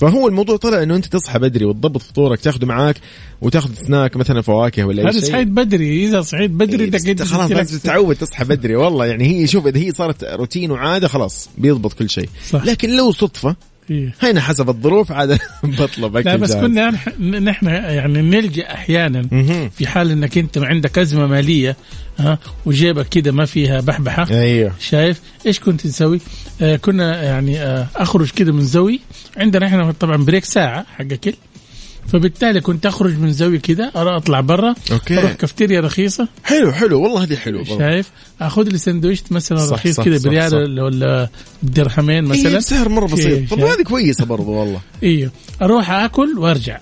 فهو 0.01 0.29
الموضوع 0.29 0.57
طلع 0.57 0.83
إنه 0.83 0.97
أنت 0.97 1.07
تصحى 1.07 1.39
بدري 1.39 1.65
وتضبط 1.65 2.03
فطورك 2.03 2.41
تاخذه 2.41 2.65
معاك 2.65 2.97
وتاخذ 3.41 3.71
سناك 3.75 4.17
مثلا 4.17 4.43
فواكه 4.43 4.85
ولا 4.85 5.03
أي 5.03 5.09
هذا 5.09 5.21
شيء. 5.21 5.29
صحيت 5.29 5.49
بدري 5.49 6.05
إذا 6.05 6.21
صحيت 6.21 6.51
بدري 6.51 6.85
إيه، 6.85 7.17
خلاص 7.17 7.51
لازم 7.51 7.79
تتعود 7.79 8.17
تصحى 8.17 8.45
بدري 8.45 8.77
والله 8.77 9.07
يعني 9.07 9.25
هي 9.25 9.47
شوف 9.47 9.67
إذا 9.67 9.79
هي 9.79 9.93
صارت 9.93 10.25
روتين 10.25 10.71
وعادة 10.71 11.09
خلاص 11.09 11.49
بيضبط 11.59 11.93
كل 11.93 12.11
شيء. 12.11 12.29
لكن 12.55 12.97
لو 12.97 13.13
صدفة 13.13 13.57
إيه. 13.90 14.14
هنا 14.22 14.40
حسب 14.40 14.68
الظروف 14.68 15.12
عاد 15.12 15.38
بطلب 15.64 16.16
أكل 16.16 16.29
لا 16.31 16.37
بس 16.37 16.53
جاهز. 16.53 16.64
كنا 16.64 16.90
نح- 16.90 17.20
نحن 17.20 17.66
يعني 17.66 18.22
نلجأ 18.22 18.74
أحيانا. 18.74 19.22
في 19.76 19.87
حال 19.87 20.11
إنك 20.11 20.38
أنت 20.38 20.59
عندك 20.59 20.98
أزمة 20.98 21.26
مالية 21.26 21.76
ها 22.18 22.38
وجيبك 22.67 23.08
كده 23.08 23.33
ما 23.33 23.44
فيها 23.44 23.81
بحبحة 23.81 24.27
أيوه 24.31 24.73
شايف 24.81 25.21
إيش 25.46 25.60
كنت 25.60 25.87
نسوي؟ 25.87 26.21
آه 26.62 26.77
كنا 26.77 27.23
يعني 27.23 27.60
آه 27.62 27.87
أخرج 27.96 28.31
كده 28.31 28.52
من 28.52 28.65
زوي 28.65 29.00
عندنا 29.37 29.67
إحنا 29.67 29.92
طبعا 29.92 30.17
break 30.17 30.44
ساعة 30.44 30.87
حق 30.98 31.04
أكل 31.12 31.35
فبالتالي 32.09 32.61
كنت 32.61 32.87
أخرج 32.87 33.19
من 33.19 33.33
زوي 33.33 33.59
كده 33.59 33.92
أرى 33.96 34.17
أطلع 34.17 34.40
برا 34.40 34.75
okay. 34.92 35.19
أروح 35.19 35.33
كافتيريا 35.33 35.81
رخيصة 35.81 36.29
حلو 36.44 36.73
حلو 36.73 37.03
والله 37.03 37.23
هذه 37.23 37.37
حلو 37.37 37.59
برضه. 37.63 37.79
شايف 37.79 38.11
آخذ 38.40 38.63
لي 38.69 38.79
سندويشت 38.79 39.33
مثلا 39.33 39.59
صح، 39.59 39.73
رخيص 39.73 40.01
كده 40.01 40.19
بريال. 40.25 40.81
ولا 40.81 41.29
درهمين 41.63 42.33
إيه 42.33 42.40
مثلا 42.40 42.57
بسعر 42.57 42.88
مرة 42.88 43.07
إيه، 43.07 43.13
بسيط 43.13 43.51
طب؟ 43.51 43.61
هذه 43.61 43.83
كويسة 43.83 44.25
برضه 44.25 44.48
والله 44.48 44.81
أيوه 45.03 45.31
أروح 45.63 45.90
آكل 45.90 46.38
وأرجع 46.38 46.81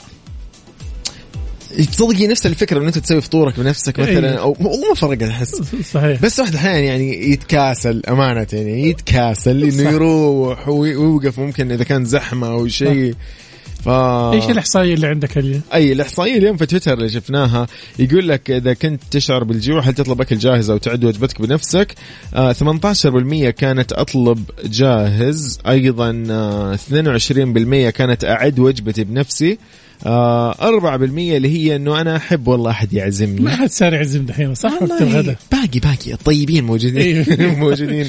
تصدقي 1.93 2.27
نفس 2.27 2.47
الفكرة 2.47 2.79
إن 2.79 2.87
أنت 2.87 2.99
تسوي 2.99 3.21
فطورك 3.21 3.61
بنفسك 3.61 4.01
مثلا 4.01 4.33
إيه. 4.33 4.39
أو 4.41 4.57
والله 4.61 4.89
ما 4.89 4.95
فرقت 4.95 5.23
أحس 5.23 5.55
صحيح 5.93 6.23
بس 6.23 6.41
واحد 6.41 6.55
أحيانا 6.55 6.79
يعني 6.79 7.31
يتكاسل 7.33 8.03
أمانة 8.09 8.47
يعني 8.53 8.89
يتكاسل 8.89 9.65
إنه. 9.65 9.91
يروح 9.91 10.69
وي- 10.69 10.97
ويوقف 10.97 11.39
ممكن 11.39 11.73
إذا 11.73 11.85
كان 11.85 12.05
زحمة 12.05 12.47
أو 12.49 12.69
شيء 12.69 13.15
ف 13.89 13.91
إيش 14.35 14.51
الإحصائية 14.51 14.95
اللي 14.95 15.07
عندك 15.07 15.39
اليوم؟ 15.39 15.63
أي 15.75 15.93
الإحصائية 15.93 16.39
اليوم 16.39 16.57
في 16.57 16.67
تويتر 16.67 16.93
اللي 16.93 17.09
شفناها 17.09 17.67
يقول 17.99 18.29
لك 18.29 18.51
إذا 18.51 18.75
كنت 18.75 19.03
تشعر 19.11 19.45
بالجوع 19.45 19.81
هل 19.81 19.95
تطلب 19.95 20.21
أكل 20.21 20.39
جاهز 20.39 20.71
أو 20.71 20.77
تعد 20.79 21.05
وجبتك 21.05 21.43
بنفسك؟ 21.43 21.95
آه 22.35 22.53
18% 22.53 23.49
كانت 23.49 23.93
أطلب 23.93 24.45
جاهز 24.65 25.59
أيضا 25.69 26.25
آه 26.31 26.77
22% 26.77 27.91
كانت 27.91 28.25
أعد 28.25 28.59
وجبتي 28.59 29.05
بنفسي. 29.05 29.53
آه 29.53 29.57
4% 30.05 30.05
اللي 30.05 31.49
هي 31.49 31.77
إنه 31.77 32.01
أنا 32.01 32.17
أحب 32.17 32.49
والله 32.49 32.71
أحد 32.71 32.93
يعزمني. 32.93 33.41
ما 33.41 33.57
حد 33.57 33.71
صار 33.71 33.95
يعزم 33.95 34.27
دحين 34.27 34.55
صح؟ 34.55 34.83
وقت 34.83 35.03
الغداء. 35.03 35.37
باقي 35.53 35.79
باقي. 35.79 36.13
الطيبين 36.13 36.65
موجودين. 36.65 36.97
إيه. 36.97 37.55
موجودين. 37.65 38.07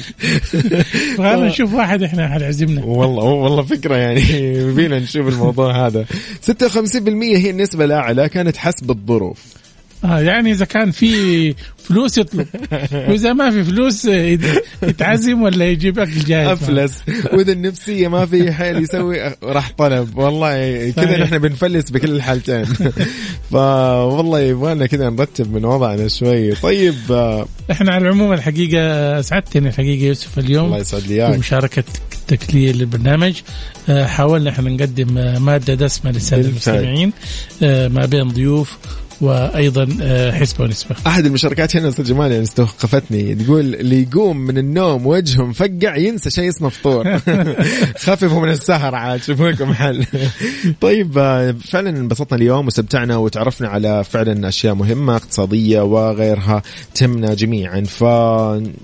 خلينا 1.18 1.46
نشوف 1.46 1.74
واحد 1.74 2.02
إحنا 2.02 2.28
حيعزمنا 2.28 2.84
والله 2.84 3.24
والله 3.24 3.62
فكرة 3.62 3.96
يعني. 3.96 4.22
بينا 4.76 4.98
نشوف 4.98 5.28
الموضوع 5.28 5.86
هذا. 5.86 6.04
56% 6.50 7.08
هي 7.18 7.50
النسبة 7.50 7.84
الأعلى 7.84 8.28
كانت 8.28 8.56
حسب 8.56 8.90
الظروف. 8.90 9.59
آه 10.04 10.20
يعني 10.20 10.50
إذا 10.50 10.64
كان 10.64 10.90
في 10.90 11.54
فلوس 11.84 12.18
يطلب. 12.18 12.46
وإذا 13.08 13.32
ما 13.32 13.50
في 13.50 13.64
فلوس 13.64 14.04
يت- 14.04 14.64
يتعزم 14.82 15.42
ولا 15.42 15.64
يجيب 15.64 15.98
أكل 15.98 16.18
جاهز. 16.20 16.48
أفلس. 16.48 17.02
وإذا 17.32 17.52
النفسية 17.52 18.08
ما 18.08 18.26
في 18.26 18.52
حيل 18.52 18.82
يسوي 18.82 19.34
راح 19.42 19.72
طلب. 19.78 20.18
والله 20.18 20.90
كذا. 20.90 21.16
نحن 21.24 21.38
بنفلس 21.38 21.90
بكل 21.90 22.10
الحالتين. 22.10 22.64
فوالله 23.50 24.40
يبغالنا 24.40 24.86
كذا 24.86 25.10
نرتب 25.10 25.52
من 25.54 25.64
وضعنا 25.64 26.08
شوي. 26.08 26.54
طيب 26.54 26.94
آه، 27.10 27.46
إحنا 27.70 27.92
على 27.92 28.04
العموم 28.04 28.32
الحقيقة 28.32 28.80
أسعدتني 29.20 29.68
الحقيقة 29.68 30.04
يوسف 30.06 30.38
اليوم. 30.38 30.64
الله 30.66 30.78
يسعد 30.78 31.02
لي 31.08 31.14
إياك 31.14 31.34
بمشاركتك 31.36 32.54
لي 32.54 32.72
للبرنامج. 32.72 33.34
آه، 33.88 34.06
حاولنا 34.06 34.50
إحنا 34.50 34.70
نقدم 34.70 35.18
آه، 35.18 35.38
مادة 35.38 35.74
دسمة 35.74 36.10
للسادة. 36.10 36.48
المستمعين 36.48 37.12
آه، 37.62 37.88
ما 37.88 38.06
بين 38.06 38.28
ضيوف 38.28 38.78
وأيضا 39.20 39.88
آه، 40.02 40.30
حسبه 40.30 40.64
ونسبة. 40.64 40.96
أحد 41.06 41.26
المشاركات 41.26 41.76
هنا 41.76 41.88
أستاذ 41.88 42.04
جمال 42.04 42.32
يعني 42.32 42.44
استوقفتني. 42.44 43.34
تقول 43.34 43.74
اللي 43.74 44.02
يقوم 44.02 44.36
من 44.36 44.58
النوم 44.58 45.06
وجهه 45.06 45.42
مفقع 45.42 45.96
ينسى 45.96 46.30
شيء 46.30 46.48
اسمه 46.48 46.68
فطور. 46.68 47.18
خففوا 48.04 48.40
من 48.40 48.48
السهر 48.48 48.94
عاد 48.94 49.22
شوفوا 49.22 49.50
لكم 49.50 49.72
حل. 49.74 50.04
طيب 50.80 51.18
آه، 51.18 51.54
فعلا 51.64 51.90
انبسطنا 51.90 52.38
اليوم 52.38 52.64
واستمتعنا 52.64 53.16
وتعرفنا 53.16 53.68
على 53.68 54.04
فعلا 54.04 54.48
أشياء 54.48 54.74
مهمة 54.74 55.16
اقتصادية 55.16 55.80
وغيرها 55.80 56.62
تهمنا 56.94 57.34
جميعا. 57.34 57.80
ف 57.80 58.00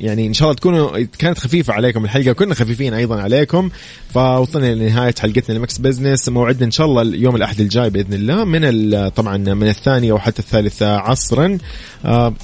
يعني 0.00 0.26
إن 0.26 0.32
شاء 0.32 0.48
الله 0.48 0.56
تكونوا 0.56 1.06
كانت 1.18 1.38
خفيفة 1.38 1.72
عليكم 1.72 2.04
الحلقة 2.04 2.30
وكنا 2.30 2.54
خفيفين 2.54 2.94
أيضا 2.94 3.20
عليكم. 3.20 3.70
فوصلنا 4.14 4.74
لنهايه 4.74 5.14
حلقتنا 5.20 5.56
ال 5.56 5.62
Mix 5.62 5.78
Business. 5.78 6.28
موعدنا 6.28 6.64
إن 6.64 6.70
شاء 6.70 6.86
الله 6.86 7.16
يوم 7.16 7.36
الأحد 7.36 7.60
الجاي 7.60 7.90
بإذن 7.90 8.14
الله. 8.14 8.44
من 8.44 9.08
طبعا 9.08 9.36
من 9.36 9.68
الثانية 9.68 10.12
وحتى 10.26 10.42
الثالثة 10.42 10.96
عصرا. 10.96 11.58
آه، 12.04 12.34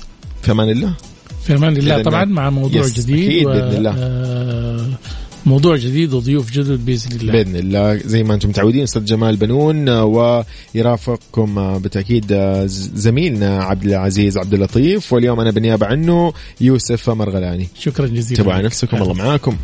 في 0.42 0.52
أمان 0.52 0.68
الله. 0.70 0.94
في 1.46 1.54
أمان 1.54 1.76
الله 1.76 2.02
طبعا. 2.02 2.24
مع 2.24 2.50
موضوع 2.50 2.80
yes، 2.82 2.92
جديد 3.00 3.28
أكيد 3.28 3.46
و- 3.46 3.50
بإذن 3.50 3.76
الله. 3.76 3.94
آه، 3.98 4.86
موضوع 5.46 5.76
جديد 5.76 6.14
وضيوف 6.14 6.50
جدد 6.50 6.84
بإذن 6.86 7.20
الله. 7.20 7.32
بإذن 7.32 7.56
الله. 7.56 7.96
زي 7.96 8.22
ما 8.22 8.34
أنتم 8.34 8.48
متعودين 8.48 8.82
أستاذ 8.82 9.04
جمال 9.04 9.36
بنون 9.36 9.88
آه، 9.88 10.04
ويرافقكم 10.74 11.58
آه، 11.58 11.78
بالتأكيد 11.78 12.32
آه، 12.32 12.64
زميلنا 12.94 13.62
عبد 13.62 13.84
العزيز 13.84 14.38
عبد 14.38 14.54
اللطيف. 14.54 15.12
واليوم 15.12 15.40
أنا 15.40 15.50
بالنيابه 15.50 15.86
عنه 15.86 16.32
يوسف 16.60 17.10
مرغلاني. 17.10 17.68
شكرا 17.78 18.06
جزيلا. 18.06 18.54
على 18.54 18.62
نفسكم. 18.62 18.96
الله 19.02 19.14
معاكم. 19.14 19.56